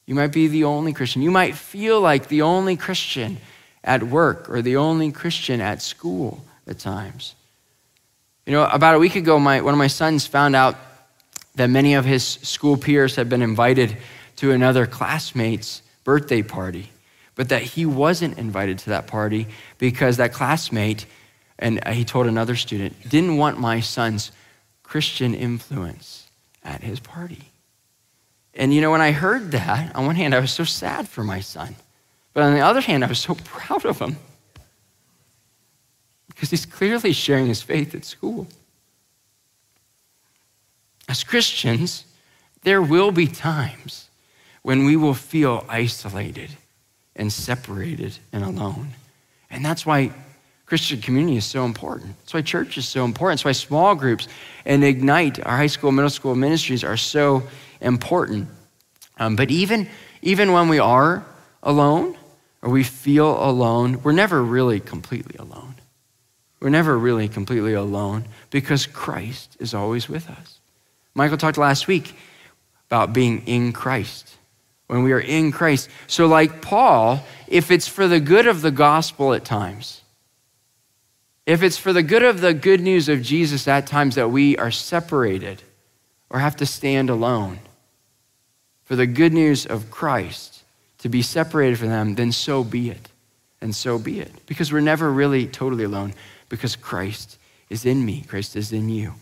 You 0.06 0.16
might 0.16 0.34
be 0.34 0.48
the 0.48 0.66
only 0.66 0.92
Christian. 0.92 1.22
You 1.22 1.32
might 1.32 1.56
feel 1.56 2.02
like 2.02 2.28
the 2.28 2.42
only 2.42 2.76
Christian 2.76 3.38
at 3.82 4.04
work 4.04 4.50
or 4.50 4.62
the 4.62 4.76
only 4.76 5.14
Christian 5.14 5.62
at 5.62 5.82
school 5.82 6.44
at 6.68 6.80
times. 6.80 7.36
You 8.46 8.54
know, 8.54 8.66
about 8.66 8.96
a 8.96 9.00
week 9.00 9.16
ago, 9.16 9.40
my, 9.40 9.62
one 9.62 9.74
of 9.74 9.78
my 9.78 9.88
sons 9.88 10.26
found 10.28 10.56
out 10.56 10.76
that 11.56 11.70
many 11.70 11.94
of 11.94 12.04
his 12.04 12.24
school 12.24 12.78
peers 12.78 13.16
had 13.16 13.30
been 13.30 13.42
invited 13.42 13.98
to 14.38 14.52
another 14.52 14.86
classmate's 14.86 15.82
birthday 16.04 16.42
party, 16.42 16.90
but 17.36 17.50
that 17.50 17.62
he 17.62 17.86
wasn't 17.86 18.38
invited 18.38 18.80
to 18.80 18.90
that 18.90 19.08
party 19.08 19.48
because 19.78 20.18
that 20.18 20.34
classmate 20.34 21.06
and 21.60 21.80
uh, 21.86 21.92
he 21.92 22.04
told 22.04 22.28
another 22.28 22.56
student, 22.56 22.96
didn't 23.08 23.38
want 23.38 23.60
my 23.60 23.80
son's 23.80 24.32
Christian 24.84 25.34
influence 25.34 26.28
at 26.64 26.82
his 26.82 27.00
party. 27.00 27.52
And 28.54 28.74
you 28.74 28.82
know, 28.82 28.92
when 28.92 29.02
I 29.02 29.12
heard 29.12 29.52
that, 29.52 29.96
on 29.96 30.06
one 30.06 30.16
hand, 30.16 30.36
I 30.36 30.40
was 30.40 30.52
so 30.52 30.64
sad 30.64 31.08
for 31.08 31.24
my 31.24 31.40
son. 31.40 31.76
But 32.34 32.44
on 32.44 32.54
the 32.54 32.60
other 32.60 32.82
hand, 32.82 33.04
I 33.04 33.08
was 33.08 33.20
so 33.20 33.36
proud 33.46 33.86
of 33.86 34.00
him. 34.00 34.18
Because 36.34 36.50
he's 36.50 36.66
clearly 36.66 37.14
sharing 37.14 37.48
his 37.48 37.62
faith 37.62 37.94
at 37.96 38.06
school. 38.06 38.48
As 41.08 41.24
Christians, 41.24 42.06
there 42.64 42.82
will 42.82 43.12
be 43.12 43.28
times 43.28 44.10
when 44.62 44.86
we 44.86 44.96
will 44.96 45.14
feel 45.14 45.66
isolated 45.70 46.50
and 47.16 47.32
separated 47.32 48.18
and 48.32 48.44
alone. 48.44 48.90
And 49.52 49.64
that's 49.64 49.86
why 49.86 50.12
Christian 50.66 51.02
community 51.02 51.38
is 51.38 51.46
so 51.46 51.66
important. 51.66 52.18
That's 52.22 52.34
why 52.34 52.42
church 52.42 52.78
is 52.78 52.88
so 52.88 53.06
important. 53.06 53.40
That's 53.40 53.46
why 53.46 53.52
small 53.52 53.94
groups 53.96 54.28
and 54.66 54.84
Ignite, 54.84 55.46
our 55.46 55.58
high 55.58 55.68
school, 55.68 55.92
middle 55.92 56.10
school 56.10 56.36
ministries, 56.36 56.84
are 56.84 56.98
so 56.98 57.44
important. 57.82 58.48
Um, 59.20 59.36
but 59.36 59.52
even, 59.52 59.88
even 60.22 60.54
when 60.54 60.70
we 60.70 60.80
are 60.80 61.26
alone 61.62 62.18
or 62.62 62.70
we 62.70 62.84
feel 62.84 63.44
alone, 63.44 64.02
we're 64.02 64.14
never 64.14 64.42
really 64.42 64.80
completely 64.80 65.36
alone. 65.38 65.73
We're 66.64 66.70
never 66.70 66.98
really 66.98 67.28
completely 67.28 67.74
alone 67.74 68.24
because 68.50 68.86
Christ 68.86 69.58
is 69.60 69.74
always 69.74 70.08
with 70.08 70.30
us. 70.30 70.62
Michael 71.14 71.36
talked 71.36 71.58
last 71.58 71.90
week 71.90 72.16
about 72.88 73.12
being 73.12 73.46
in 73.46 73.74
Christ. 73.74 74.38
When 74.88 75.04
we 75.04 75.12
are 75.12 75.20
in 75.20 75.52
Christ. 75.52 75.90
So, 76.08 76.26
like 76.26 76.62
Paul, 76.62 77.22
if 77.50 77.70
it's 77.70 77.90
for 77.90 78.08
the 78.08 78.22
good 78.22 78.48
of 78.48 78.62
the 78.62 78.72
gospel 78.72 79.34
at 79.34 79.44
times, 79.44 80.04
if 81.46 81.64
it's 81.64 81.78
for 81.78 81.92
the 81.92 82.02
good 82.02 82.24
of 82.24 82.40
the 82.40 82.54
good 82.54 82.80
news 82.80 83.10
of 83.10 83.22
Jesus 83.22 83.68
at 83.68 83.86
times 83.86 84.16
that 84.16 84.30
we 84.30 84.56
are 84.56 84.72
separated 84.72 85.62
or 86.30 86.40
have 86.40 86.56
to 86.56 86.66
stand 86.66 87.10
alone, 87.10 87.60
for 88.86 88.96
the 88.96 89.08
good 89.08 89.34
news 89.34 89.66
of 89.66 89.92
Christ 89.92 90.64
to 91.00 91.10
be 91.10 91.24
separated 91.24 91.78
from 91.78 91.90
them, 91.90 92.16
then 92.16 92.32
so 92.32 92.64
be 92.64 92.90
it. 92.90 93.10
And 93.60 93.76
so 93.76 94.00
be 94.00 94.22
it. 94.22 94.32
Because 94.46 94.72
we're 94.72 94.80
never 94.80 95.12
really 95.12 95.46
totally 95.46 95.84
alone 95.84 96.14
because 96.54 96.76
Christ 96.76 97.40
is 97.72 97.84
in 97.84 98.06
me, 98.06 98.24
Christ 98.28 98.56
is 98.56 98.72
in 98.72 98.88
you. 98.88 99.16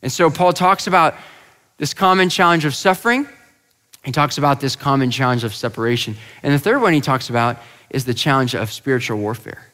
And 0.00 0.10
so 0.10 0.30
Paul 0.30 0.54
talks 0.54 0.86
about 0.86 1.14
this 1.76 1.92
common 1.92 2.30
challenge 2.30 2.64
of 2.64 2.74
suffering. 2.74 3.28
He 4.06 4.10
talks 4.10 4.38
about 4.38 4.58
this 4.58 4.74
common 4.74 5.10
challenge 5.10 5.44
of 5.44 5.54
separation. 5.54 6.16
And 6.42 6.54
the 6.54 6.58
third 6.58 6.80
one 6.80 6.94
he 6.94 7.02
talks 7.02 7.28
about 7.28 7.58
is 7.90 8.06
the 8.06 8.14
challenge 8.14 8.54
of 8.54 8.72
spiritual 8.72 9.18
warfare. 9.18 9.66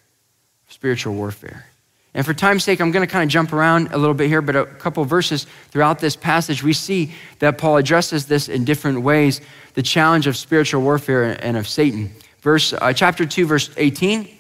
Spiritual 0.69 1.15
warfare. 1.15 1.67
And 2.15 2.27
for 2.27 2.35
time's 2.35 2.65
sake, 2.65 2.81
I'm 2.81 2.91
going 2.91 3.07
to 3.07 3.13
kind 3.13 3.23
of 3.23 3.31
jump 3.31 3.53
around 3.53 3.91
a 3.93 3.97
little 3.97 4.13
bit 4.13 4.27
here, 4.27 4.43
but 4.43 4.57
a 4.57 4.67
couple 4.67 5.05
verses 5.05 5.47
throughout 5.71 6.01
this 6.01 6.17
passage, 6.17 6.65
we 6.65 6.73
see 6.73 7.13
that 7.39 7.59
Paul 7.59 7.77
addresses 7.77 8.27
this 8.27 8.49
in 8.49 8.65
different 8.65 9.03
ways 9.03 9.41
the 9.75 9.83
challenge 9.85 10.27
of 10.27 10.37
spiritual 10.37 10.83
warfare 10.83 11.41
and 11.45 11.57
of 11.57 11.69
Satan. 11.69 12.11
Verse, 12.41 12.73
uh, 12.73 12.93
chapter 12.93 13.25
2, 13.25 13.47
verse 13.47 13.71
18 13.77 14.38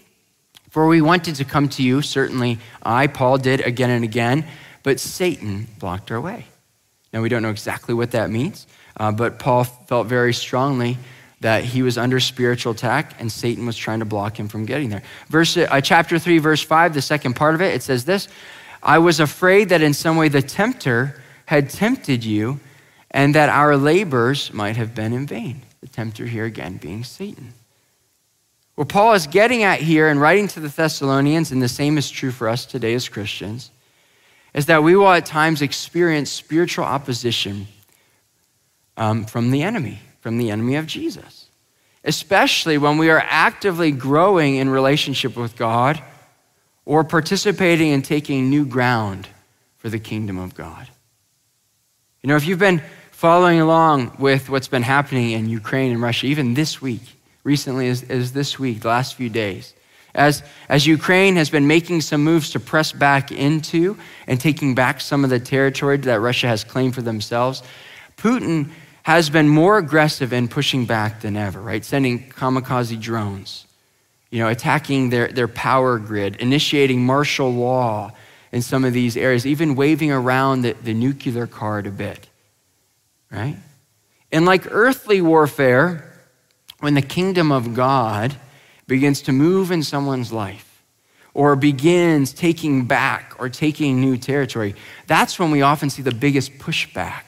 For 0.79 0.87
we 0.87 1.01
wanted 1.01 1.35
to 1.35 1.45
come 1.45 1.69
to 1.71 1.83
you, 1.83 2.03
certainly 2.03 2.61
I, 2.85 3.09
Paul, 3.09 3.39
did 3.39 3.61
again 3.63 3.91
and 3.91 4.05
again, 4.05 4.45
but 4.85 5.01
Satan 5.01 5.67
blocked 5.81 6.13
our 6.13 6.21
way. 6.21 6.47
Now, 7.13 7.21
we 7.21 7.29
don't 7.29 7.43
know 7.43 7.51
exactly 7.51 7.95
what 7.95 8.13
that 8.13 8.31
means, 8.31 8.65
uh, 8.97 9.11
but 9.11 9.41
Paul 9.41 9.65
felt 9.65 10.07
very 10.07 10.33
strongly 10.33 10.97
that 11.41 11.65
he 11.65 11.83
was 11.83 11.99
under 11.99 12.21
spiritual 12.21 12.75
attack 12.75 13.21
and 13.21 13.33
Satan 13.33 13.67
was 13.67 13.77
trying 13.77 13.99
to 13.99 14.05
block 14.05 14.39
him 14.39 14.47
from 14.47 14.67
getting 14.67 14.89
there. 14.89 15.03
Verse, 15.29 15.57
uh, 15.57 15.81
chapter 15.81 16.17
3, 16.17 16.39
verse 16.39 16.63
5, 16.63 16.95
the 16.95 17.03
second 17.03 17.35
part 17.35 17.57
of 17.57 17.61
it, 17.61 17.75
it 17.75 17.83
says 17.83 18.05
this 18.05 18.29
I 18.81 19.01
was 19.01 19.19
afraid 19.19 19.71
that 19.71 19.83
in 19.83 19.95
some 19.95 20.17
way 20.17 20.29
the 20.29 20.43
tempter 20.43 21.21
had 21.47 21.71
tempted 21.71 22.23
you 22.23 22.61
and 23.11 23.35
that 23.35 23.49
our 23.49 23.77
labors 23.77 24.53
might 24.53 24.77
have 24.77 24.95
been 24.95 25.13
in 25.13 25.27
vain. 25.27 25.63
The 25.81 25.89
tempter 25.89 26.25
here 26.25 26.45
again 26.45 26.77
being 26.77 27.03
Satan. 27.03 27.55
What 28.79 28.89
Paul 28.89 29.15
is 29.15 29.27
getting 29.27 29.65
at 29.65 29.81
here 29.81 30.07
in 30.07 30.21
writing 30.21 30.47
to 30.47 30.61
the 30.61 30.69
Thessalonians, 30.69 31.51
and 31.51 31.61
the 31.61 31.69
same 31.69 31.99
is 31.99 32.09
true 32.09 32.31
for 32.31 32.49
us 32.49 32.65
today 32.65 32.95
as 32.95 33.09
Christians, 33.09 33.73
is 34.55 34.67
that 34.67 34.85
we 34.85 34.95
will 34.95 35.11
at 35.11 35.27
times 35.27 35.63
experience 35.63 36.31
spiritual 36.31 36.85
opposition 36.85 37.67
um, 38.97 39.25
from 39.25 39.51
the 39.51 39.65
enemy 39.65 39.99
from 40.21 40.39
the 40.39 40.53
enemy 40.53 40.77
of 40.77 40.87
Jesus, 40.87 41.47
especially 42.05 42.79
when 42.79 42.99
we 42.99 43.11
are 43.11 43.25
actively 43.27 43.91
growing 43.91 44.55
in 44.55 44.69
relationship 44.69 45.37
with 45.37 45.57
God 45.57 46.01
or 46.85 47.03
participating 47.03 47.89
in 47.89 48.03
taking 48.03 48.49
new 48.49 48.65
ground 48.65 49.27
for 49.79 49.89
the 49.89 49.99
kingdom 49.99 50.39
of 50.39 50.55
God. 50.55 50.89
You 52.23 52.29
know, 52.29 52.37
if 52.37 52.47
you've 52.47 52.61
been 52.61 52.81
following 53.11 53.61
along 53.61 54.19
with 54.21 54.49
what's 54.49 54.69
been 54.69 54.85
happening 54.85 55.33
in 55.33 55.49
Ukraine 55.49 55.91
and 55.91 56.01
Russia, 56.01 56.27
even 56.27 56.55
this 56.55 56.81
week, 56.81 57.18
recently 57.49 57.89
as, 57.89 58.03
as 58.11 58.33
this 58.33 58.59
week, 58.59 58.81
the 58.81 58.89
last 58.89 59.15
few 59.15 59.31
days. 59.31 59.73
As, 60.15 60.43
as 60.69 60.87
Ukraine 60.87 61.37
has 61.37 61.49
been 61.49 61.67
making 61.67 62.03
some 62.03 62.23
moves 62.23 62.51
to 62.51 62.61
press 62.61 62.93
back 62.93 63.33
into 63.33 63.97
and 64.27 64.39
taking 64.39 64.75
back 64.75 65.01
some 65.01 65.25
of 65.25 65.31
the 65.31 65.41
territory 65.41 65.97
that 65.97 66.21
Russia 66.21 66.47
has 66.47 66.63
claimed 66.63 66.95
for 66.95 67.01
themselves, 67.01 67.63
Putin 68.19 68.71
has 69.03 69.31
been 69.31 69.49
more 69.49 69.79
aggressive 69.79 70.35
in 70.35 70.47
pushing 70.47 70.85
back 70.85 71.23
than 71.23 71.39
ever, 71.39 71.59
right? 71.63 71.83
Sending 71.83 72.29
kamikaze 72.29 73.01
drones, 73.01 73.67
you 74.31 74.41
know, 74.41 74.49
attacking 74.49 75.09
their, 75.09 75.29
their 75.29 75.49
power 75.49 75.99
grid, 75.99 76.37
initiating 76.37 77.03
martial 77.03 77.51
law 77.51 78.13
in 78.53 78.61
some 78.61 78.85
of 78.85 78.93
these 78.93 79.17
areas, 79.17 79.47
even 79.47 79.75
waving 79.75 80.13
around 80.13 80.61
the, 80.61 80.73
the 80.83 80.93
nuclear 80.93 81.47
card 81.47 81.87
a 81.87 81.91
bit, 81.91 82.29
right? 83.31 83.57
And 84.31 84.45
like 84.45 84.67
earthly 84.71 85.23
warfare, 85.23 86.08
when 86.81 86.95
the 86.95 87.03
kingdom 87.03 87.51
of 87.53 87.75
God 87.75 88.37
begins 88.87 89.23
to 89.23 89.33
move 89.33 89.71
in 89.71 89.83
someone's 89.83 90.33
life 90.33 90.83
or 91.35 91.57
begins 91.57 92.33
taking 92.33 92.87
back 92.87 93.35
or 93.39 93.49
taking 93.49 94.01
new 94.01 94.17
territory, 94.17 94.75
that's 95.07 95.39
when 95.39 95.51
we 95.51 95.63
often 95.63 95.91
see 95.91 96.03
the 96.03 96.15
biggest 96.15 96.59
pushback 96.59 97.25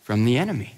from 0.00 0.24
the 0.24 0.36
enemy. 0.36 0.74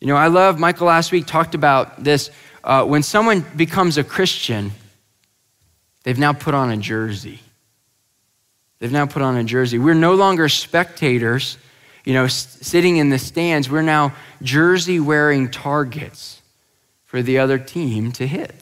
You 0.00 0.08
know, 0.08 0.16
I 0.16 0.28
love, 0.28 0.58
Michael 0.58 0.86
last 0.86 1.12
week 1.12 1.26
talked 1.26 1.54
about 1.54 2.02
this. 2.02 2.30
Uh, 2.64 2.84
when 2.84 3.02
someone 3.02 3.44
becomes 3.56 3.98
a 3.98 4.04
Christian, 4.04 4.72
they've 6.04 6.18
now 6.18 6.32
put 6.32 6.54
on 6.54 6.70
a 6.70 6.76
jersey. 6.76 7.40
They've 8.78 8.92
now 8.92 9.06
put 9.06 9.22
on 9.22 9.36
a 9.36 9.44
jersey. 9.44 9.78
We're 9.78 9.94
no 9.94 10.14
longer 10.14 10.48
spectators, 10.48 11.58
you 12.04 12.14
know, 12.14 12.24
s- 12.24 12.58
sitting 12.62 12.96
in 12.96 13.10
the 13.10 13.18
stands. 13.18 13.68
We're 13.68 13.82
now 13.82 14.14
jersey 14.42 15.00
wearing 15.00 15.50
targets 15.50 16.39
for 17.10 17.22
the 17.22 17.40
other 17.40 17.58
team 17.58 18.12
to 18.12 18.24
hit. 18.24 18.54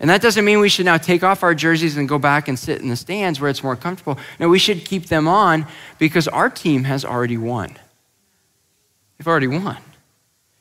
And 0.00 0.08
that 0.08 0.22
doesn't 0.22 0.46
mean 0.46 0.60
we 0.60 0.70
should 0.70 0.86
now 0.86 0.96
take 0.96 1.22
off 1.22 1.42
our 1.42 1.54
jerseys 1.54 1.98
and 1.98 2.08
go 2.08 2.18
back 2.18 2.48
and 2.48 2.58
sit 2.58 2.80
in 2.80 2.88
the 2.88 2.96
stands 2.96 3.38
where 3.38 3.50
it's 3.50 3.62
more 3.62 3.76
comfortable. 3.76 4.16
No, 4.40 4.48
we 4.48 4.58
should 4.58 4.86
keep 4.86 5.06
them 5.06 5.28
on 5.28 5.66
because 5.98 6.26
our 6.26 6.48
team 6.48 6.84
has 6.84 7.04
already 7.04 7.36
won. 7.36 7.76
They've 9.18 9.28
already 9.28 9.48
won. 9.48 9.76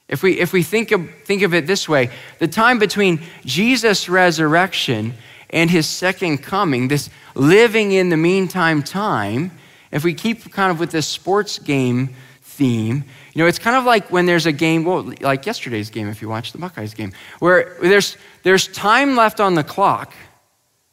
If 0.09 0.23
we, 0.23 0.37
if 0.41 0.51
we 0.51 0.61
think, 0.61 0.91
of, 0.91 1.09
think 1.23 1.41
of 1.41 1.53
it 1.53 1.67
this 1.67 1.87
way, 1.87 2.09
the 2.39 2.49
time 2.49 2.79
between 2.79 3.21
Jesus' 3.45 4.09
resurrection 4.09 5.13
and 5.51 5.71
his 5.71 5.87
second 5.87 6.39
coming, 6.39 6.89
this 6.89 7.09
living 7.33 7.93
in 7.93 8.09
the 8.09 8.17
meantime 8.17 8.83
time, 8.83 9.51
if 9.89 10.03
we 10.03 10.13
keep 10.13 10.51
kind 10.51 10.69
of 10.69 10.81
with 10.81 10.91
this 10.91 11.07
sports 11.07 11.59
game 11.59 12.13
theme, 12.41 13.05
you 13.33 13.41
know, 13.41 13.47
it's 13.47 13.59
kind 13.59 13.75
of 13.75 13.83
like 13.83 14.11
when 14.11 14.27
there's 14.27 14.45
a 14.45 14.51
game, 14.51 14.85
well, 14.85 15.11
like 15.21 15.45
yesterday's 15.45 15.89
game, 15.89 16.07
if 16.07 16.21
you 16.21 16.29
watch 16.29 16.51
the 16.51 16.59
Buckeyes 16.59 16.93
game, 16.93 17.13
where 17.39 17.75
there's, 17.81 18.15
there's 18.43 18.67
time 18.67 19.15
left 19.15 19.39
on 19.39 19.55
the 19.55 19.63
clock, 19.63 20.13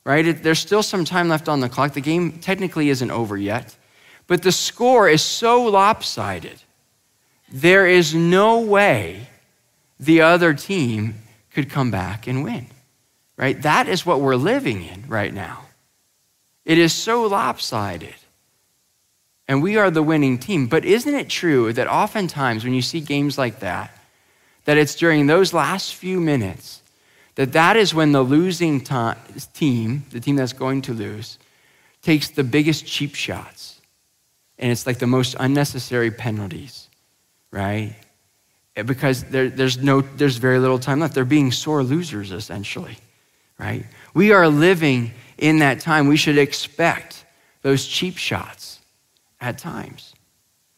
right? 0.05 0.26
It, 0.26 0.42
there's 0.42 0.59
still 0.59 0.83
some 0.83 1.05
time 1.05 1.29
left 1.29 1.48
on 1.48 1.61
the 1.61 1.68
clock. 1.68 1.92
The 1.92 2.00
game 2.00 2.38
technically 2.38 2.88
isn't 2.88 3.11
over 3.11 3.37
yet, 3.37 3.76
but 4.26 4.42
the 4.42 4.53
score 4.53 5.07
is 5.07 5.20
so 5.20 5.64
lopsided. 5.64 6.62
There 7.53 7.87
is 7.87 8.14
no 8.14 8.61
way 8.61 9.29
the 9.98 10.22
other 10.22 10.55
team 10.55 11.16
could 11.53 11.68
come 11.68 11.90
back 11.90 12.26
and 12.26 12.42
win, 12.42 12.68
right? 13.37 13.61
That 13.61 13.87
is 13.87 14.07
what 14.07 14.20
we're 14.22 14.37
living 14.37 14.83
in 14.83 15.05
right 15.09 15.35
now. 15.35 15.66
It 16.64 16.79
is 16.79 16.94
so 16.94 17.24
lopsided 17.24 18.14
and 19.50 19.64
we 19.64 19.76
are 19.76 19.90
the 19.90 20.02
winning 20.02 20.38
team. 20.38 20.68
But 20.68 20.84
isn't 20.84 21.12
it 21.12 21.28
true 21.28 21.72
that 21.72 21.88
oftentimes 21.88 22.62
when 22.62 22.72
you 22.72 22.82
see 22.82 23.00
games 23.00 23.36
like 23.36 23.58
that, 23.58 23.90
that 24.64 24.78
it's 24.78 24.94
during 24.94 25.26
those 25.26 25.52
last 25.52 25.96
few 25.96 26.20
minutes 26.20 26.82
that 27.34 27.52
that 27.54 27.76
is 27.76 27.92
when 27.92 28.12
the 28.12 28.22
losing 28.22 28.80
team, 28.80 30.04
the 30.10 30.20
team 30.20 30.36
that's 30.36 30.52
going 30.52 30.82
to 30.82 30.92
lose, 30.92 31.36
takes 32.00 32.30
the 32.30 32.44
biggest 32.44 32.86
cheap 32.86 33.16
shots. 33.16 33.80
And 34.56 34.70
it's 34.70 34.86
like 34.86 35.00
the 35.00 35.08
most 35.08 35.34
unnecessary 35.40 36.12
penalties, 36.12 36.88
right? 37.50 37.96
Eh, 38.76 38.82
because 38.82 39.24
there, 39.24 39.48
there's, 39.48 39.78
no, 39.78 40.02
there's 40.02 40.36
very 40.36 40.60
little 40.60 40.78
time 40.78 41.00
left. 41.00 41.12
They're 41.12 41.24
being 41.24 41.50
sore 41.50 41.82
losers, 41.82 42.30
essentially, 42.30 42.98
right? 43.58 43.84
We 44.14 44.30
are 44.30 44.46
living 44.46 45.10
in 45.38 45.58
that 45.58 45.80
time. 45.80 46.06
We 46.06 46.16
should 46.16 46.38
expect 46.38 47.24
those 47.62 47.84
cheap 47.88 48.16
shots 48.16 48.79
at 49.40 49.59
times. 49.59 50.14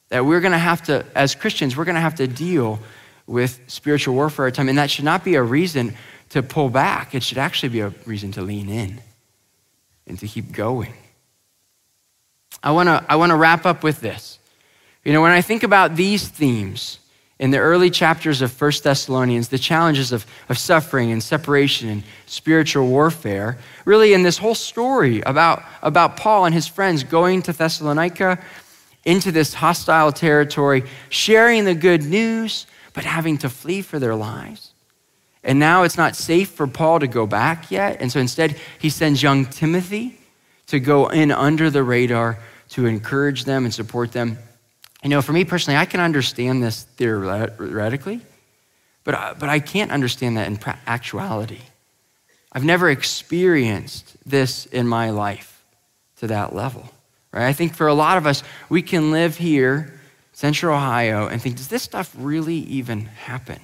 That 0.09 0.25
we're 0.25 0.41
going 0.41 0.53
to 0.53 0.59
have 0.59 0.83
to, 0.85 1.05
as 1.15 1.35
Christians, 1.35 1.77
we're 1.77 1.85
going 1.85 1.95
to 1.95 2.01
have 2.01 2.17
to 2.17 2.27
deal 2.27 2.81
with 3.27 3.61
spiritual 3.67 4.15
warfare 4.15 4.47
at 4.47 4.55
time. 4.55 4.69
And 4.69 4.79
that 4.79 4.91
should 4.91 5.05
not 5.05 5.25
be 5.25 5.37
a 5.37 5.43
reason 5.43 5.95
to 6.31 6.43
pull 6.43 6.69
back. 6.69 7.15
It 7.15 7.23
should 7.23 7.39
actually 7.39 7.71
be 7.71 7.81
a 7.81 7.89
reason 8.07 8.33
to 8.33 8.43
lean 8.43 8.69
in 8.69 9.01
and 10.07 10.19
to 10.19 10.27
keep 10.27 10.53
going. 10.53 10.93
I 12.63 12.73
want 12.73 12.89
to 12.89 13.05
I 13.09 13.17
want 13.17 13.31
to 13.31 13.37
wrap 13.37 13.67
up 13.67 13.83
with 13.83 14.01
this. 14.01 14.39
You 15.05 15.13
know, 15.13 15.23
when 15.23 15.33
I 15.33 15.41
think 15.41 15.63
about 15.63 15.97
these 15.97 16.29
themes, 16.29 16.99
in 17.43 17.51
the 17.51 17.59
early 17.59 17.91
chapters 17.91 18.41
of 18.41 18.53
First 18.53 18.85
Thessalonians, 18.85 19.49
the 19.49 19.59
challenges 19.59 20.13
of, 20.13 20.25
of 20.49 20.57
suffering 20.57 21.11
and 21.11 21.21
separation 21.21 21.89
and 21.89 22.05
spiritual 22.25 22.87
warfare, 22.87 23.59
really 23.85 24.15
in 24.15 24.23
this 24.23 24.39
whole 24.39 24.55
story 24.55 25.23
about, 25.23 25.65
about 25.83 26.17
Paul 26.17 26.45
and 26.45 26.55
his 26.55 26.69
friends 26.69 27.03
going 27.03 27.43
to 27.43 27.53
Thessalonica 27.53 28.39
into 29.05 29.33
this 29.33 29.55
hostile 29.55 30.13
territory, 30.13 30.85
sharing 31.09 31.65
the 31.65 31.75
good 31.75 32.05
news, 32.05 32.69
but 32.93 33.03
having 33.03 33.39
to 33.39 33.49
flee 33.49 33.83
for 33.83 33.99
their 33.99 34.15
lives. 34.15 34.73
And 35.43 35.59
now 35.59 35.83
it's 35.83 35.99
not 35.99 36.15
safe 36.15 36.49
for 36.49 36.69
Paul 36.69 37.01
to 37.01 37.09
go 37.09 37.27
back 37.27 37.73
yet. 37.73 37.97
And 37.99 38.13
so 38.13 38.21
instead, 38.21 38.57
he 38.79 38.89
sends 38.89 39.21
young 39.21 39.47
Timothy 39.47 40.17
to 40.69 40.79
go 40.79 41.09
in 41.09 41.33
under 41.33 41.71
the 41.71 41.83
radar 41.83 42.39
to 42.69 42.87
encourage 42.87 43.47
them 43.47 43.65
and 43.65 43.75
support 43.75 44.13
them 44.13 44.39
you 45.03 45.11
know, 45.11 45.23
for 45.23 45.33
me 45.33 45.45
personally, 45.45 45.77
I 45.77 45.85
can 45.85 46.01
understand 46.01 46.63
this 46.63 46.85
theoretically, 46.85 48.21
but, 49.05 49.15
I, 49.15 49.35
but 49.35 49.49
I 49.49 49.59
can't 49.59 49.91
understand 49.91 50.37
that 50.37 50.47
in 50.47 50.59
actuality. 50.87 51.61
I've 52.53 52.65
never 52.65 52.91
experienced 52.91 54.17
this 54.25 54.67
in 54.67 54.87
my 54.87 55.11
life 55.11 55.65
to 56.19 56.29
that 56.29 56.55
level, 56.55 56.89
right? 57.33 57.49
I 57.49 57.53
think 57.53 57.75
for 57.75 57.89
a 57.89 57.95
lot 57.95 58.19
of 58.19 58.27
us, 58.27 58.43
we 58.69 58.83
can 58.83 59.11
live 59.11 59.37
here, 59.37 59.99
Central 60.33 60.77
Ohio, 60.77 61.27
and 61.27 61.43
think, 61.43 61.57
does 61.57 61.69
this 61.69 61.83
stuff 61.83 62.15
really 62.17 62.57
even 62.57 63.07
happen? 63.07 63.59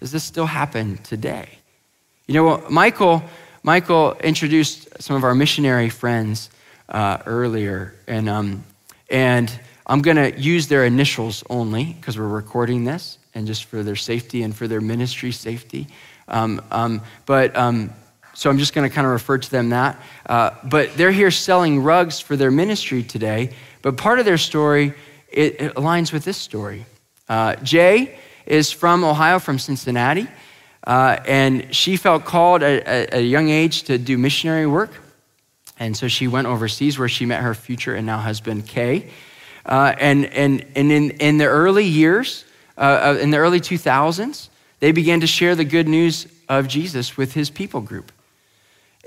Does 0.00 0.12
this 0.12 0.24
still 0.24 0.46
happen 0.46 0.98
today? 0.98 1.48
You 2.26 2.34
know, 2.34 2.64
Michael, 2.70 3.22
Michael 3.62 4.14
introduced 4.22 5.02
some 5.02 5.16
of 5.16 5.24
our 5.24 5.34
missionary 5.34 5.90
friends 5.90 6.48
uh, 6.88 7.18
earlier, 7.26 7.94
and, 8.06 8.28
um, 8.28 8.64
and 9.10 9.52
I'm 9.86 10.00
going 10.00 10.16
to 10.16 10.38
use 10.38 10.68
their 10.68 10.84
initials 10.84 11.44
only 11.50 11.84
because 11.84 12.18
we're 12.18 12.26
recording 12.26 12.84
this 12.84 13.18
and 13.34 13.46
just 13.46 13.64
for 13.64 13.82
their 13.82 13.96
safety 13.96 14.42
and 14.42 14.56
for 14.56 14.66
their 14.66 14.80
ministry 14.80 15.32
safety. 15.32 15.88
Um, 16.28 16.62
um, 16.70 17.02
but 17.26 17.54
um, 17.56 17.92
so 18.32 18.48
I'm 18.48 18.58
just 18.58 18.74
going 18.74 18.88
to 18.88 18.94
kind 18.94 19.06
of 19.06 19.12
refer 19.12 19.38
to 19.38 19.50
them 19.50 19.70
that. 19.70 20.00
Uh, 20.26 20.50
but 20.64 20.96
they're 20.96 21.12
here 21.12 21.30
selling 21.30 21.82
rugs 21.82 22.18
for 22.18 22.36
their 22.36 22.50
ministry 22.50 23.02
today. 23.02 23.54
But 23.82 23.96
part 23.96 24.18
of 24.18 24.24
their 24.24 24.38
story, 24.38 24.94
it, 25.30 25.60
it 25.60 25.74
aligns 25.74 26.12
with 26.12 26.24
this 26.24 26.38
story. 26.38 26.86
Uh, 27.28 27.56
Jay 27.56 28.18
is 28.46 28.72
from 28.72 29.04
Ohio, 29.04 29.38
from 29.38 29.58
Cincinnati. 29.58 30.28
Uh, 30.86 31.18
and 31.26 31.74
she 31.74 31.96
felt 31.96 32.24
called 32.24 32.62
at, 32.62 32.86
at 32.86 33.14
a 33.14 33.22
young 33.22 33.48
age 33.48 33.84
to 33.84 33.98
do 33.98 34.18
missionary 34.18 34.66
work. 34.66 34.90
And 35.78 35.96
so 35.96 36.08
she 36.08 36.28
went 36.28 36.46
overseas 36.46 36.98
where 36.98 37.08
she 37.08 37.26
met 37.26 37.42
her 37.42 37.54
future 37.54 37.94
and 37.94 38.06
now 38.06 38.18
husband, 38.18 38.66
Kay. 38.66 39.10
Uh, 39.66 39.94
and 39.98 40.26
and, 40.26 40.64
and 40.74 40.92
in, 40.92 41.10
in 41.12 41.38
the 41.38 41.46
early 41.46 41.84
years, 41.84 42.44
uh, 42.76 43.16
in 43.20 43.30
the 43.30 43.38
early 43.38 43.60
2000s, 43.60 44.48
they 44.80 44.92
began 44.92 45.20
to 45.20 45.26
share 45.26 45.54
the 45.54 45.64
good 45.64 45.88
news 45.88 46.26
of 46.48 46.68
Jesus 46.68 47.16
with 47.16 47.32
his 47.32 47.50
people 47.50 47.80
group 47.80 48.12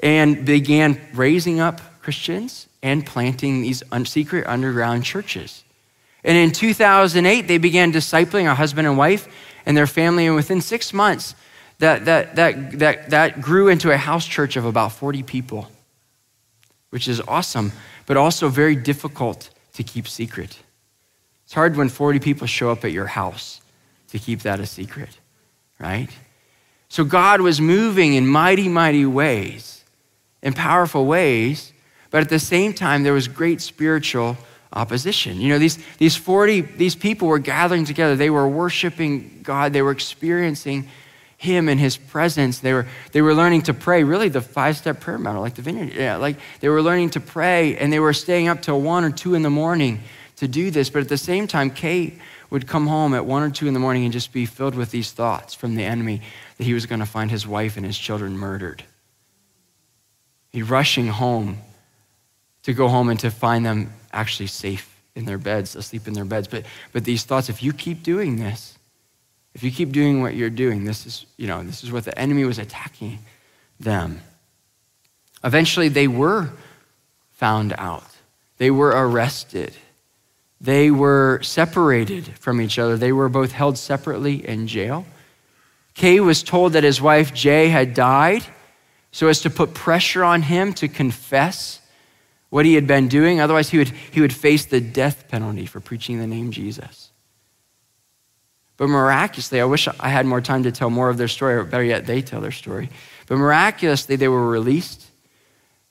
and 0.01 0.45
began 0.45 0.99
raising 1.13 1.59
up 1.59 1.81
Christians 2.01 2.67
and 2.81 3.05
planting 3.05 3.61
these 3.61 3.83
secret 4.05 4.47
underground 4.47 5.03
churches. 5.03 5.63
And 6.23 6.37
in 6.37 6.51
2008, 6.51 7.47
they 7.47 7.57
began 7.57 7.91
discipling 7.91 8.49
a 8.49 8.55
husband 8.55 8.87
and 8.87 8.97
wife 8.97 9.27
and 9.65 9.75
their 9.75 9.87
family. 9.87 10.25
And 10.27 10.35
within 10.35 10.61
six 10.61 10.93
months, 10.93 11.35
that, 11.79 12.05
that, 12.05 12.35
that, 12.35 12.79
that, 12.79 13.09
that 13.11 13.41
grew 13.41 13.67
into 13.67 13.91
a 13.91 13.97
house 13.97 14.25
church 14.25 14.55
of 14.55 14.65
about 14.65 14.93
40 14.93 15.23
people, 15.23 15.69
which 16.89 17.07
is 17.07 17.21
awesome, 17.21 17.71
but 18.05 18.17
also 18.17 18.49
very 18.49 18.75
difficult 18.75 19.49
to 19.77 19.83
keep 19.83 20.07
secret. 20.07 20.57
It's 21.45 21.53
hard 21.53 21.77
when 21.77 21.87
40 21.87 22.19
people 22.19 22.45
show 22.45 22.71
up 22.71 22.83
at 22.83 22.91
your 22.91 23.05
house 23.05 23.61
to 24.09 24.19
keep 24.19 24.41
that 24.41 24.59
a 24.59 24.65
secret, 24.65 25.19
right? 25.79 26.09
So 26.89 27.03
God 27.03 27.41
was 27.41 27.61
moving 27.61 28.15
in 28.15 28.27
mighty, 28.27 28.67
mighty 28.67 29.05
ways, 29.05 29.83
in 30.41 30.53
powerful 30.53 31.05
ways, 31.05 31.73
but 32.09 32.21
at 32.21 32.29
the 32.29 32.39
same 32.39 32.73
time, 32.73 33.03
there 33.03 33.13
was 33.13 33.27
great 33.27 33.61
spiritual 33.61 34.37
opposition. 34.73 35.39
You 35.39 35.49
know, 35.49 35.59
these, 35.59 35.77
these 35.99 36.15
40, 36.15 36.61
these 36.61 36.95
people 36.95 37.27
were 37.27 37.39
gathering 37.39 37.85
together. 37.85 38.15
They 38.15 38.29
were 38.29 38.47
worshiping 38.47 39.41
God. 39.43 39.73
They 39.73 39.81
were 39.81 39.91
experiencing 39.91 40.89
him 41.37 41.69
and 41.69 41.79
his 41.79 41.97
presence. 41.97 42.59
They 42.59 42.73
were, 42.73 42.87
they 43.11 43.21
were 43.21 43.33
learning 43.33 43.63
to 43.63 43.73
pray, 43.73 44.03
really 44.03 44.29
the 44.29 44.41
five-step 44.41 44.99
prayer 44.99 45.19
model, 45.19 45.41
like 45.41 45.55
the 45.55 45.61
vineyard. 45.61 45.93
Yeah, 45.93 46.17
like 46.17 46.37
they 46.59 46.69
were 46.69 46.81
learning 46.81 47.11
to 47.11 47.19
pray 47.19 47.77
and 47.77 47.93
they 47.93 47.99
were 47.99 48.13
staying 48.13 48.47
up 48.47 48.61
till 48.61 48.81
one 48.81 49.03
or 49.03 49.11
two 49.11 49.35
in 49.35 49.43
the 49.43 49.49
morning 49.49 50.01
to 50.37 50.47
do 50.47 50.71
this. 50.71 50.89
But 50.89 51.03
at 51.03 51.09
the 51.09 51.17
same 51.17 51.47
time, 51.47 51.69
Kate 51.69 52.19
would 52.49 52.67
come 52.67 52.87
home 52.87 53.13
at 53.13 53.25
one 53.25 53.43
or 53.43 53.51
two 53.51 53.67
in 53.67 53.73
the 53.73 53.79
morning 53.79 54.03
and 54.03 54.13
just 54.13 54.33
be 54.33 54.45
filled 54.45 54.75
with 54.75 54.89
these 54.89 55.11
thoughts 55.11 55.53
from 55.53 55.75
the 55.75 55.83
enemy 55.83 56.21
that 56.57 56.63
he 56.63 56.73
was 56.73 56.85
going 56.85 56.99
to 56.99 57.05
find 57.05 57.29
his 57.29 57.45
wife 57.45 57.77
and 57.77 57.85
his 57.85 57.97
children 57.97 58.37
murdered. 58.37 58.83
He 60.51 60.63
rushing 60.63 61.07
home 61.07 61.57
to 62.63 62.73
go 62.73 62.87
home 62.87 63.09
and 63.09 63.19
to 63.19 63.29
find 63.29 63.65
them 63.65 63.93
actually 64.11 64.47
safe 64.47 64.93
in 65.15 65.25
their 65.25 65.37
beds, 65.37 65.75
asleep 65.75 66.07
in 66.07 66.13
their 66.13 66.25
beds. 66.25 66.47
But, 66.47 66.65
but 66.93 67.03
these 67.03 67.23
thoughts, 67.23 67.49
if 67.49 67.61
you 67.61 67.73
keep 67.73 68.01
doing 68.01 68.37
this, 68.37 68.76
if 69.57 69.63
you 69.63 69.71
keep 69.71 69.91
doing 69.91 70.21
what 70.21 70.35
you're 70.35 70.51
doing, 70.51 70.83
this 70.83 71.07
is, 71.07 71.25
you 71.35 71.47
know, 71.47 71.63
this 71.63 71.83
is 71.83 71.91
what 71.91 72.05
the 72.05 72.17
enemy 72.17 72.45
was 72.45 72.59
attacking 72.59 73.17
them. 73.79 74.21
Eventually, 75.43 75.89
they 75.89 76.07
were 76.07 76.51
found 77.31 77.73
out. 77.75 78.05
They 78.59 78.69
were 78.69 78.89
arrested. 78.89 79.73
They 80.61 80.91
were 80.91 81.41
separated 81.41 82.27
from 82.37 82.61
each 82.61 82.77
other. 82.77 82.97
They 82.97 83.11
were 83.11 83.29
both 83.29 83.51
held 83.51 83.79
separately 83.79 84.47
in 84.47 84.67
jail. 84.67 85.07
Kay 85.95 86.19
was 86.19 86.43
told 86.43 86.73
that 86.73 86.83
his 86.83 87.01
wife 87.01 87.33
Jay 87.33 87.69
had 87.69 87.95
died 87.95 88.43
so 89.11 89.27
as 89.27 89.41
to 89.41 89.49
put 89.49 89.73
pressure 89.73 90.23
on 90.23 90.43
him 90.43 90.71
to 90.75 90.87
confess 90.87 91.81
what 92.51 92.63
he 92.63 92.75
had 92.75 92.85
been 92.85 93.07
doing. 93.07 93.39
Otherwise, 93.39 93.69
he 93.69 93.79
would, 93.79 93.89
he 94.11 94.21
would 94.21 94.33
face 94.33 94.65
the 94.65 94.81
death 94.81 95.27
penalty 95.29 95.65
for 95.65 95.79
preaching 95.79 96.19
the 96.19 96.27
name 96.27 96.51
Jesus. 96.51 97.06
But 98.77 98.87
miraculously, 98.89 99.59
I 99.59 99.65
wish 99.65 99.87
I 99.87 100.09
had 100.09 100.25
more 100.25 100.41
time 100.41 100.63
to 100.63 100.71
tell 100.71 100.89
more 100.89 101.09
of 101.09 101.17
their 101.17 101.27
story, 101.27 101.55
or 101.55 101.63
better 101.63 101.83
yet, 101.83 102.05
they 102.05 102.21
tell 102.21 102.41
their 102.41 102.51
story. 102.51 102.89
But 103.25 103.37
miraculously, 103.37 104.15
they 104.15 104.27
were 104.27 104.47
released. 104.47 105.05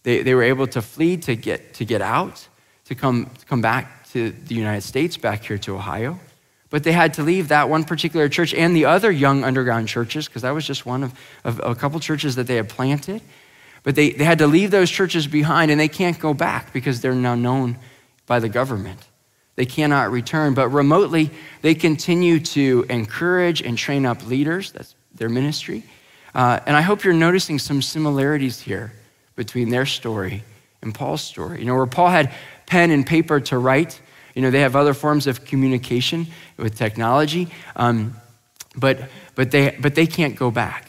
They, 0.05 0.23
they 0.23 0.35
were 0.35 0.45
able 0.45 0.69
to 0.69 0.81
flee, 0.81 1.17
to 1.19 1.35
get, 1.35 1.75
to 1.75 1.85
get 1.85 2.01
out, 2.01 2.49
to 2.85 2.95
come, 2.95 3.29
to 3.39 3.47
come 3.47 3.61
back 3.61 4.09
to 4.11 4.31
the 4.31 4.55
United 4.55 4.83
States, 4.83 5.17
back 5.17 5.45
here 5.45 5.59
to 5.59 5.75
Ohio. 5.75 6.21
But 6.71 6.85
they 6.85 6.93
had 6.93 7.15
to 7.15 7.23
leave 7.23 7.49
that 7.49 7.69
one 7.69 7.83
particular 7.83 8.29
church 8.29 8.55
and 8.55 8.75
the 8.75 8.85
other 8.85 9.11
young 9.11 9.43
underground 9.43 9.89
churches, 9.89 10.29
because 10.29 10.43
that 10.43 10.53
was 10.53 10.65
just 10.65 10.87
one 10.87 11.03
of, 11.03 11.15
of 11.45 11.61
a 11.65 11.75
couple 11.75 11.99
churches 11.99 12.37
that 12.37 12.47
they 12.47 12.57
had 12.57 12.69
planted. 12.69 13.21
But 13.83 13.95
they, 13.95 14.11
they 14.11 14.25
had 14.25 14.39
to 14.39 14.47
leave 14.47 14.71
those 14.71 14.91
churches 14.91 15.27
behind 15.27 15.71
and 15.71 15.79
they 15.79 15.89
can't 15.89 16.19
go 16.19 16.35
back 16.35 16.73
because 16.73 17.01
they're 17.01 17.15
now 17.15 17.35
known 17.35 17.79
by 18.27 18.41
the 18.41 18.49
government. 18.49 19.01
They 19.57 19.67
cannot 19.67 20.11
return, 20.11 20.55
but 20.55 20.69
remotely 20.69 21.31
they 21.63 21.75
continue 21.75 22.41
to 22.41 22.87
encourage 22.89 23.63
and 23.63 23.77
train 23.77 24.07
up 24.07 24.27
leaders. 24.27 24.73
That's 24.73 24.95
their 25.15 25.29
ministry. 25.29 25.83
Uh, 26.35 26.61
and 26.67 26.77
I 26.77 26.83
hope 26.83 27.05
you're 27.05 27.15
noticing 27.15 27.59
some 27.59 27.81
similarities 27.81 28.61
here 28.61 28.93
between 29.35 29.71
their 29.71 29.87
story 29.87 30.45
and 30.83 30.95
Paul's 30.95 31.23
story. 31.23 31.61
You 31.61 31.65
know, 31.65 31.75
where 31.75 31.87
Paul 31.87 32.09
had 32.09 32.33
pen 32.67 32.91
and 32.91 33.07
paper 33.07 33.41
to 33.41 33.59
write, 33.59 34.01
you 34.35 34.43
know, 34.43 34.51
they 34.51 34.61
have 34.61 34.77
other 34.77 34.93
forms 34.93 35.27
of 35.27 35.47
communication 35.47 36.27
with 36.59 36.77
technology, 36.77 37.49
um, 37.75 38.15
but, 38.77 39.09
but, 39.35 39.51
they, 39.51 39.75
but 39.81 39.95
they 39.95 40.07
can't 40.07 40.37
go 40.37 40.51
back. 40.51 40.87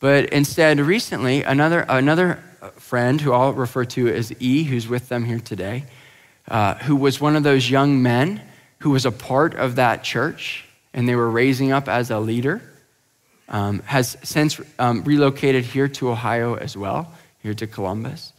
But 0.00 0.26
instead, 0.26 0.78
recently, 0.80 1.42
another, 1.42 1.86
another 1.88 2.44
friend 2.76 3.18
who 3.18 3.32
I'll 3.32 3.54
refer 3.54 3.86
to 3.86 4.08
as 4.08 4.34
E, 4.40 4.64
who's 4.64 4.86
with 4.86 5.08
them 5.08 5.24
here 5.24 5.40
today, 5.40 5.84
uh, 6.48 6.74
who 6.74 6.96
was 6.96 7.20
one 7.20 7.36
of 7.36 7.42
those 7.42 7.68
young 7.68 8.02
men 8.02 8.40
who 8.78 8.90
was 8.90 9.06
a 9.06 9.12
part 9.12 9.54
of 9.54 9.76
that 9.76 10.04
church 10.04 10.64
and 10.92 11.08
they 11.08 11.16
were 11.16 11.30
raising 11.30 11.72
up 11.72 11.88
as 11.88 12.10
a 12.10 12.18
leader, 12.18 12.62
um, 13.48 13.80
has 13.80 14.16
since 14.22 14.60
um, 14.78 15.02
relocated 15.04 15.64
here 15.64 15.88
to 15.88 16.10
Ohio 16.10 16.54
as 16.54 16.76
well, 16.76 17.12
here 17.42 17.54
to 17.54 17.66
Columbus. 17.66 18.32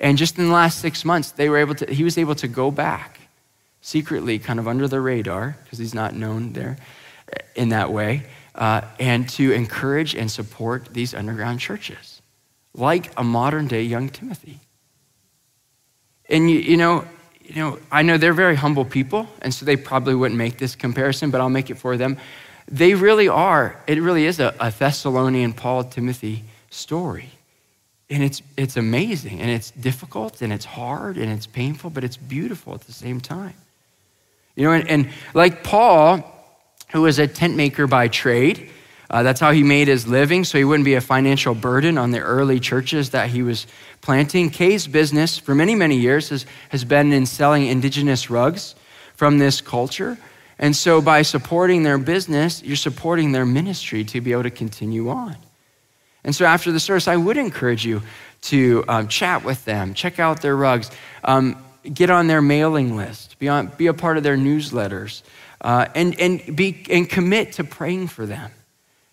And 0.00 0.16
just 0.16 0.38
in 0.38 0.46
the 0.46 0.52
last 0.52 0.80
six 0.80 1.04
months, 1.04 1.32
they 1.32 1.48
were 1.48 1.58
able 1.58 1.74
to, 1.74 1.92
he 1.92 2.04
was 2.04 2.16
able 2.16 2.34
to 2.36 2.48
go 2.48 2.70
back 2.70 3.20
secretly, 3.82 4.38
kind 4.38 4.58
of 4.58 4.66
under 4.66 4.88
the 4.88 5.00
radar, 5.00 5.56
because 5.62 5.78
he's 5.78 5.94
not 5.94 6.14
known 6.14 6.52
there 6.52 6.76
in 7.54 7.68
that 7.68 7.92
way, 7.92 8.22
uh, 8.54 8.80
and 8.98 9.28
to 9.28 9.52
encourage 9.52 10.14
and 10.14 10.30
support 10.30 10.88
these 10.92 11.14
underground 11.14 11.60
churches, 11.60 12.22
like 12.74 13.10
a 13.16 13.24
modern 13.24 13.68
day 13.68 13.82
young 13.82 14.08
Timothy. 14.08 14.60
And 16.28 16.50
you, 16.50 16.58
you 16.58 16.76
know, 16.76 17.04
you 17.50 17.56
know, 17.56 17.78
I 17.90 18.02
know 18.02 18.16
they're 18.16 18.32
very 18.32 18.54
humble 18.54 18.84
people, 18.84 19.28
and 19.42 19.52
so 19.52 19.64
they 19.64 19.76
probably 19.76 20.14
wouldn't 20.14 20.38
make 20.38 20.58
this 20.58 20.76
comparison, 20.76 21.30
but 21.30 21.40
I'll 21.40 21.50
make 21.50 21.68
it 21.68 21.78
for 21.78 21.96
them. 21.96 22.16
They 22.68 22.94
really 22.94 23.28
are, 23.28 23.82
it 23.88 24.00
really 24.00 24.24
is 24.24 24.38
a, 24.38 24.54
a 24.60 24.70
Thessalonian 24.70 25.52
Paul 25.52 25.84
Timothy 25.84 26.44
story. 26.70 27.30
And 28.08 28.22
it's, 28.22 28.40
it's 28.56 28.76
amazing, 28.76 29.40
and 29.40 29.50
it's 29.50 29.72
difficult, 29.72 30.42
and 30.42 30.52
it's 30.52 30.64
hard, 30.64 31.16
and 31.16 31.30
it's 31.32 31.46
painful, 31.46 31.90
but 31.90 32.04
it's 32.04 32.16
beautiful 32.16 32.74
at 32.74 32.82
the 32.82 32.92
same 32.92 33.20
time. 33.20 33.54
You 34.54 34.64
know, 34.64 34.72
and, 34.72 34.88
and 34.88 35.08
like 35.34 35.64
Paul, 35.64 36.24
who 36.92 37.02
was 37.02 37.18
a 37.18 37.26
tent 37.26 37.56
maker 37.56 37.88
by 37.88 38.08
trade, 38.08 38.70
uh, 39.10 39.24
that's 39.24 39.40
how 39.40 39.50
he 39.50 39.64
made 39.64 39.88
his 39.88 40.06
living, 40.06 40.44
so 40.44 40.56
he 40.56 40.64
wouldn't 40.64 40.84
be 40.84 40.94
a 40.94 41.00
financial 41.00 41.52
burden 41.52 41.98
on 41.98 42.12
the 42.12 42.20
early 42.20 42.60
churches 42.60 43.10
that 43.10 43.28
he 43.28 43.42
was 43.42 43.66
planting. 44.02 44.50
Kay's 44.50 44.86
business 44.86 45.36
for 45.36 45.52
many, 45.52 45.74
many 45.74 45.96
years 45.96 46.28
has, 46.28 46.46
has 46.68 46.84
been 46.84 47.12
in 47.12 47.26
selling 47.26 47.66
indigenous 47.66 48.30
rugs 48.30 48.76
from 49.16 49.38
this 49.38 49.60
culture. 49.60 50.16
And 50.60 50.76
so 50.76 51.02
by 51.02 51.22
supporting 51.22 51.82
their 51.82 51.98
business, 51.98 52.62
you're 52.62 52.76
supporting 52.76 53.32
their 53.32 53.44
ministry 53.44 54.04
to 54.04 54.20
be 54.20 54.30
able 54.30 54.44
to 54.44 54.50
continue 54.50 55.08
on. 55.10 55.36
And 56.22 56.32
so 56.32 56.44
after 56.44 56.70
the 56.70 56.80
service, 56.80 57.08
I 57.08 57.16
would 57.16 57.36
encourage 57.36 57.84
you 57.84 58.02
to 58.42 58.84
um, 58.86 59.08
chat 59.08 59.42
with 59.42 59.64
them, 59.64 59.92
check 59.92 60.20
out 60.20 60.40
their 60.40 60.54
rugs, 60.54 60.88
um, 61.24 61.60
get 61.82 62.10
on 62.10 62.28
their 62.28 62.42
mailing 62.42 62.96
list, 62.96 63.38
be, 63.40 63.48
on, 63.48 63.72
be 63.76 63.88
a 63.88 63.94
part 63.94 64.18
of 64.18 64.22
their 64.22 64.36
newsletters, 64.36 65.22
uh, 65.62 65.86
and, 65.96 66.18
and, 66.20 66.54
be, 66.54 66.86
and 66.88 67.08
commit 67.08 67.54
to 67.54 67.64
praying 67.64 68.06
for 68.06 68.24
them 68.24 68.52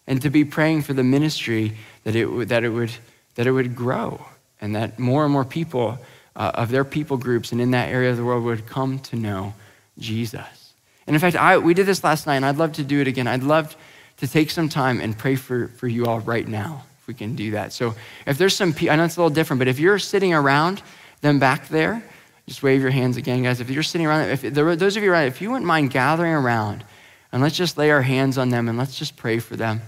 and 0.08 0.22
to 0.22 0.30
be 0.30 0.46
praying 0.46 0.82
for 0.82 0.94
the 0.94 1.04
ministry 1.04 1.74
that 2.04 2.16
it 2.16 2.48
that 2.48 2.64
it 2.64 2.70
would, 2.70 2.92
that 3.36 3.46
it 3.46 3.52
would 3.52 3.76
grow 3.76 4.26
and 4.62 4.76
that 4.76 4.98
more 4.98 5.24
and 5.24 5.34
more 5.34 5.46
people 5.46 6.00
uh, 6.36 6.52
of 6.54 6.70
their 6.70 6.86
people 6.86 7.18
groups 7.18 7.52
and 7.52 7.60
in 7.60 7.72
that 7.72 7.90
area 7.90 8.10
of 8.10 8.18
the 8.18 8.24
world 8.24 8.44
would 8.44 8.66
come 8.66 9.00
to 9.00 9.16
know 9.16 9.54
Jesus. 10.00 10.74
And 11.06 11.16
in 11.16 11.20
fact, 11.20 11.36
I, 11.36 11.58
we 11.58 11.74
did 11.74 11.86
this 11.86 12.04
last 12.04 12.28
night, 12.28 12.36
and 12.36 12.46
I'd 12.46 12.58
love 12.58 12.74
to 12.74 12.84
do 12.84 13.00
it 13.02 13.08
again. 13.08 13.28
I'd 13.28 13.44
love 13.44 13.76
to 14.18 14.28
take 14.28 14.52
some 14.52 14.68
time 14.68 15.00
and 15.00 15.18
pray 15.18 15.36
for, 15.36 15.70
for 15.70 15.88
you 15.88 16.06
all 16.06 16.20
right 16.20 16.48
now, 16.48 16.84
if 17.02 17.08
we 17.08 17.14
can 17.14 17.36
do 17.36 17.52
that. 17.52 17.72
So 17.72 17.96
if 18.26 18.38
there's 18.38 18.56
some, 18.56 18.76
I 18.90 18.96
know 18.96 19.06
it's 19.06 19.16
a 19.16 19.20
little 19.20 19.34
different, 19.34 19.60
but 19.60 19.68
if 19.68 19.80
you're 19.80 20.00
sitting 20.00 20.34
around 20.34 20.82
them 21.22 21.40
back 21.40 21.70
there, 21.70 22.04
just 22.48 22.62
wave 22.62 22.82
your 22.82 22.92
hands 22.92 23.18
again, 23.18 23.44
guys. 23.44 23.62
If 23.62 23.70
you're 23.70 23.84
sitting 23.84 24.06
around, 24.06 24.30
if 24.30 24.42
there, 24.42 24.76
those 24.76 24.98
of 24.98 25.04
you 25.04 25.12
around, 25.12 25.28
if 25.28 25.42
you 25.42 25.50
wouldn't 25.50 25.66
mind 25.66 25.92
gathering 25.92 26.34
around, 26.34 26.84
and 27.32 27.42
let's 27.42 27.56
just 27.56 27.78
lay 27.78 27.92
our 27.92 28.02
hands 28.02 28.38
on 28.38 28.50
them 28.50 28.70
and 28.70 28.78
let's 28.78 28.98
just 28.98 29.16
pray 29.16 29.40
for 29.40 29.56
them 29.56 29.82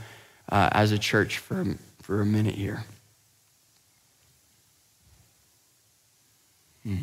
uh, 0.51 0.69
as 0.71 0.91
a 0.91 0.99
church 0.99 1.37
for, 1.37 1.65
for 2.01 2.21
a 2.21 2.25
minute 2.25 2.55
here. 2.55 2.83
Hmm. 6.83 6.95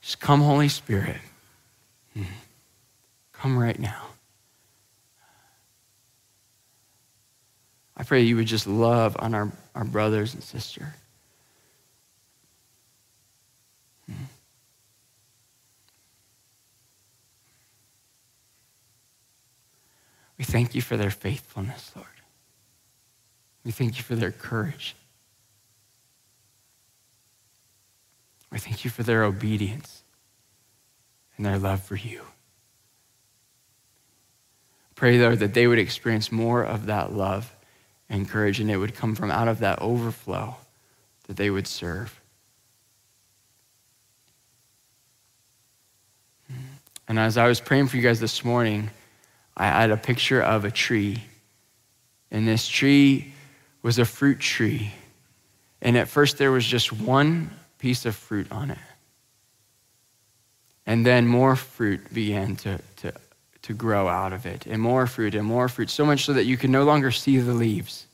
Just 0.00 0.20
come, 0.20 0.40
Holy 0.40 0.68
Spirit. 0.68 1.16
Hmm. 2.14 2.24
Come 3.32 3.58
right 3.58 3.78
now. 3.78 4.06
I 7.96 8.04
pray 8.04 8.22
you 8.22 8.36
would 8.36 8.46
just 8.46 8.66
love 8.66 9.16
on 9.18 9.34
our, 9.34 9.52
our 9.74 9.84
brothers 9.84 10.34
and 10.34 10.42
sisters. 10.42 10.88
Mm-hmm. 14.10 14.24
We 20.38 20.44
thank 20.44 20.74
you 20.74 20.82
for 20.82 20.96
their 20.96 21.10
faithfulness, 21.10 21.92
Lord. 21.94 22.08
We 23.64 23.70
thank 23.70 23.96
you 23.96 24.02
for 24.02 24.16
their 24.16 24.32
courage. 24.32 24.96
We 28.50 28.58
thank 28.58 28.84
you 28.84 28.90
for 28.90 29.02
their 29.02 29.24
obedience 29.24 30.02
and 31.36 31.46
their 31.46 31.58
love 31.58 31.82
for 31.82 31.96
you. 31.96 32.22
Pray, 34.94 35.18
Lord, 35.18 35.38
that 35.40 35.54
they 35.54 35.66
would 35.66 35.78
experience 35.78 36.30
more 36.30 36.62
of 36.62 36.86
that 36.86 37.12
love 37.12 37.54
and 38.08 38.28
courage, 38.28 38.60
and 38.60 38.70
it 38.70 38.76
would 38.76 38.94
come 38.94 39.14
from 39.14 39.30
out 39.30 39.48
of 39.48 39.60
that 39.60 39.80
overflow 39.80 40.56
that 41.26 41.36
they 41.36 41.50
would 41.50 41.66
serve. 41.66 42.21
And 47.08 47.18
as 47.18 47.36
I 47.36 47.46
was 47.46 47.60
praying 47.60 47.88
for 47.88 47.96
you 47.96 48.02
guys 48.02 48.20
this 48.20 48.44
morning, 48.44 48.90
I 49.56 49.66
had 49.66 49.90
a 49.90 49.96
picture 49.96 50.40
of 50.40 50.64
a 50.64 50.70
tree 50.70 51.22
And 52.32 52.48
this 52.48 52.66
tree 52.66 53.32
was 53.82 53.98
a 53.98 54.04
fruit 54.04 54.40
tree. 54.40 54.90
And 55.82 55.96
at 55.96 56.08
first, 56.08 56.38
there 56.38 56.50
was 56.50 56.64
just 56.64 56.90
one 56.90 57.50
piece 57.78 58.06
of 58.06 58.16
fruit 58.16 58.50
on 58.50 58.70
it. 58.70 58.78
And 60.86 61.04
then 61.06 61.26
more 61.26 61.54
fruit 61.54 62.12
began 62.12 62.56
to, 62.56 62.80
to, 62.96 63.12
to 63.62 63.74
grow 63.74 64.08
out 64.08 64.32
of 64.32 64.46
it, 64.46 64.66
and 64.66 64.80
more 64.80 65.06
fruit, 65.06 65.34
and 65.34 65.46
more 65.46 65.68
fruit, 65.68 65.90
so 65.90 66.06
much 66.06 66.24
so 66.24 66.32
that 66.32 66.44
you 66.44 66.56
could 66.56 66.70
no 66.70 66.84
longer 66.84 67.10
see 67.10 67.38
the 67.38 67.52
leaves. 67.52 68.06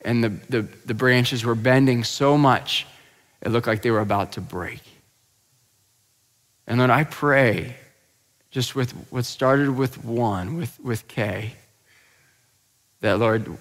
And 0.00 0.24
the, 0.24 0.28
the, 0.48 0.62
the 0.86 0.94
branches 0.94 1.44
were 1.44 1.54
bending 1.54 2.02
so 2.04 2.38
much, 2.38 2.86
it 3.42 3.50
looked 3.50 3.66
like 3.66 3.82
they 3.82 3.90
were 3.90 4.00
about 4.00 4.32
to 4.32 4.40
break. 4.40 4.80
And 6.66 6.80
then 6.80 6.90
I 6.90 7.04
pray, 7.04 7.76
just 8.56 8.74
with 8.74 8.92
what 9.10 9.26
started 9.26 9.68
with 9.68 10.02
one, 10.02 10.56
with, 10.56 10.80
with 10.82 11.06
K, 11.08 11.52
that 13.02 13.18
Lord, 13.18 13.54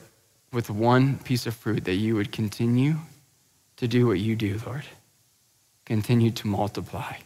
with 0.54 0.70
one 0.70 1.18
piece 1.18 1.46
of 1.46 1.54
fruit, 1.54 1.84
that 1.84 1.96
you 1.96 2.16
would 2.16 2.32
continue 2.32 2.96
to 3.76 3.90
do 3.90 4.08
what 4.08 4.22
you 4.22 4.38
do, 4.38 4.58
Lord. 4.66 4.86
Continue 5.84 6.32
to 6.32 6.48
multiply. 6.48 7.18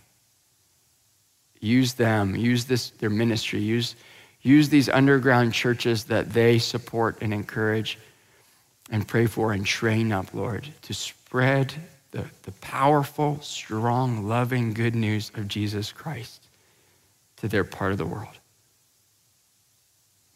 Use 1.60 1.94
them, 1.94 2.36
use 2.36 2.66
this, 2.66 2.90
their 2.90 3.12
ministry, 3.12 3.60
use, 3.60 3.96
use 4.42 4.70
these 4.70 4.90
underground 4.90 5.54
churches 5.54 6.06
that 6.06 6.34
they 6.34 6.58
support 6.58 7.20
and 7.22 7.32
encourage 7.32 8.00
and 8.90 9.08
pray 9.08 9.28
for 9.28 9.54
and 9.54 9.64
train 9.64 10.12
up, 10.12 10.34
Lord, 10.34 10.68
to 10.82 10.94
spread 10.96 11.76
the, 12.10 12.26
the 12.42 12.52
powerful, 12.62 13.40
strong, 13.42 14.28
loving 14.28 14.74
good 14.74 14.96
news 14.96 15.32
of 15.36 15.48
Jesus 15.48 15.92
Christ 15.92 16.49
to 17.40 17.48
their 17.48 17.64
part 17.64 17.92
of 17.92 17.98
the 17.98 18.06
world. 18.06 18.38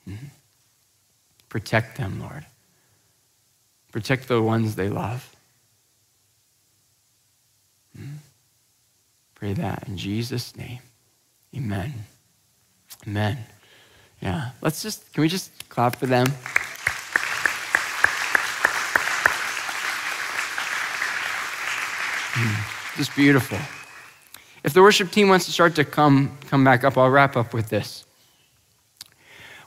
Mm-hmm. 0.07 0.27
Protect 1.49 1.97
them, 1.97 2.19
Lord. 2.19 2.45
Protect 3.91 4.27
the 4.27 4.41
ones 4.41 4.75
they 4.75 4.89
love. 4.89 5.35
Mm-hmm. 7.97 8.15
Pray 9.35 9.53
that 9.53 9.87
in 9.87 9.97
Jesus' 9.97 10.55
name. 10.55 10.79
Amen. 11.55 11.93
Amen. 13.07 13.37
Yeah. 14.21 14.49
Let's 14.61 14.81
just, 14.81 15.13
can 15.13 15.21
we 15.21 15.27
just 15.27 15.69
clap 15.69 15.97
for 15.97 16.05
them? 16.05 16.27
Hmm. 22.35 22.97
Just 22.97 23.15
beautiful. 23.15 23.59
If 24.63 24.73
the 24.73 24.81
worship 24.81 25.11
team 25.11 25.27
wants 25.27 25.45
to 25.45 25.51
start 25.51 25.75
to 25.75 25.85
come, 25.85 26.37
come 26.47 26.63
back 26.63 26.83
up, 26.83 26.97
I'll 26.97 27.09
wrap 27.09 27.35
up 27.35 27.53
with 27.53 27.69
this. 27.69 28.05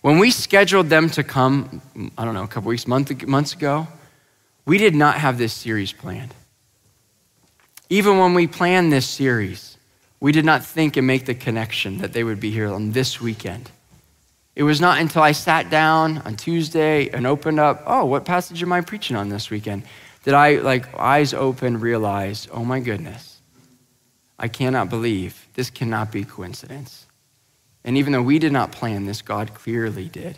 When 0.01 0.19
we 0.19 0.31
scheduled 0.31 0.89
them 0.89 1.11
to 1.11 1.23
come, 1.23 1.83
I 2.17 2.25
don't 2.25 2.35
know, 2.35 2.45
a 2.45 2.49
couple 2.49 2.69
weeks, 2.69 2.87
month, 2.87 3.27
months 3.27 3.53
ago, 3.53 3.89
we 4.65 4.79
did 4.79 4.95
not 4.95 5.17
have 5.17 5.37
this 5.37 5.53
series 5.53 5.93
planned. 5.93 6.35
Even 7.89 8.19
when 8.19 8.35
we 8.35 8.47
planned 8.47 8.93
this 8.93 9.09
series, 9.09 9.77
we 10.19 10.33
did 10.33 10.45
not 10.45 10.65
think 10.65 10.97
and 10.97 11.07
make 11.07 11.27
the 11.27 11.35
connection 11.35 11.99
that 11.99 12.13
they 12.13 12.25
would 12.25 12.41
be 12.41 12.51
here 12.51 12.73
on 12.73 12.93
this 12.93 13.21
weekend. 13.21 13.71
It 14.55 14.63
was 14.63 14.81
not 14.81 14.99
until 14.99 15.23
I 15.23 15.33
sat 15.33 15.69
down 15.69 16.19
on 16.19 16.37
Tuesday 16.37 17.11
and 17.11 17.27
opened 17.27 17.61
up, 17.61 17.83
oh, 17.87 18.07
what 18.07 18.25
passage 18.25 18.63
am 18.63 18.73
I 18.73 18.81
preaching 18.81 19.17
on 19.17 19.29
this 19.29 19.51
weekend? 19.51 19.83
Did 20.25 20.35
I, 20.35 20.57
like, 20.57 20.99
eyes 20.99 21.35
open, 21.35 21.79
realize, 21.79 22.49
oh 22.51 22.65
my 22.65 22.81
goodness, 22.81 23.36
I 24.39 24.49
cannot 24.49 24.91
believe 24.91 25.47
this 25.55 25.71
cannot 25.71 26.13
be 26.13 26.25
coincidence. 26.25 27.07
And 27.85 27.97
even 27.97 28.13
though 28.13 28.23
we 28.23 28.39
did 28.39 28.53
not 28.53 28.73
plan 28.73 29.07
this, 29.07 29.23
God 29.23 29.55
clearly 29.55 30.09
did. 30.09 30.37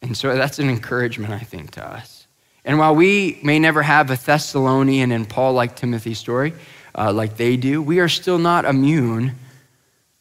And 0.00 0.16
so 0.16 0.34
that's 0.34 0.58
an 0.58 0.68
encouragement, 0.68 1.32
I 1.32 1.38
think, 1.38 1.72
to 1.72 1.86
us. 1.86 2.26
And 2.64 2.78
while 2.78 2.94
we 2.94 3.38
may 3.42 3.58
never 3.58 3.82
have 3.82 4.10
a 4.10 4.16
Thessalonian 4.16 5.12
and 5.12 5.28
Paul 5.28 5.52
like 5.52 5.76
Timothy 5.76 6.14
story, 6.14 6.54
uh, 6.96 7.12
like 7.12 7.36
they 7.36 7.56
do, 7.56 7.82
we 7.82 8.00
are 8.00 8.08
still 8.08 8.38
not 8.38 8.64
immune 8.64 9.34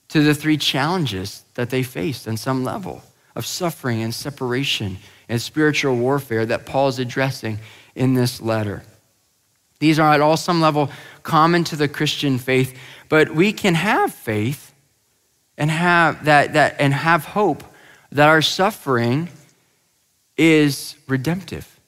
to 0.10 0.22
the 0.22 0.36
three 0.36 0.58
challenges 0.58 1.44
that 1.54 1.70
they 1.70 1.84
faced 1.84 2.28
on 2.28 2.38
some 2.38 2.64
level 2.64 3.02
of 3.36 3.46
suffering 3.46 4.02
and 4.02 4.14
separation 4.14 4.98
and 5.30 5.42
spiritual 5.42 5.96
warfare 5.96 6.46
that 6.46 6.66
Paul 6.66 6.90
is 6.90 7.00
addressing 7.00 7.60
in 7.96 8.14
this 8.14 8.42
letter. 8.42 8.84
These 9.82 9.98
are 9.98 10.14
at 10.14 10.22
all 10.22 10.38
some 10.38 10.62
level 10.62 10.92
common 11.24 11.64
to 11.66 11.76
the 11.76 11.88
Christian 11.88 12.38
faith, 12.38 12.78
but 13.10 13.34
we 13.34 13.52
can 13.52 13.74
have 13.74 14.14
faith 14.14 14.74
and 15.58 15.72
have 15.72 16.26
that, 16.26 16.54
that 16.54 16.76
and 16.80 16.94
have 16.94 17.26
hope 17.26 17.64
that 18.12 18.30
our 18.30 18.44
suffering 18.44 19.28
is 20.38 20.96
redemptive, 21.08 21.80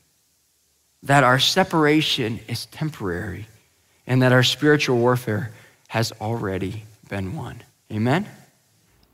that 1.04 1.24
our 1.24 1.38
separation 1.38 2.40
is 2.48 2.66
temporary, 2.66 3.46
and 4.08 4.24
that 4.24 4.32
our 4.32 4.44
spiritual 4.44 4.98
warfare 4.98 5.52
has 5.90 6.12
already 6.20 6.86
been 7.10 7.36
won. 7.36 7.62
Amen? 7.92 8.26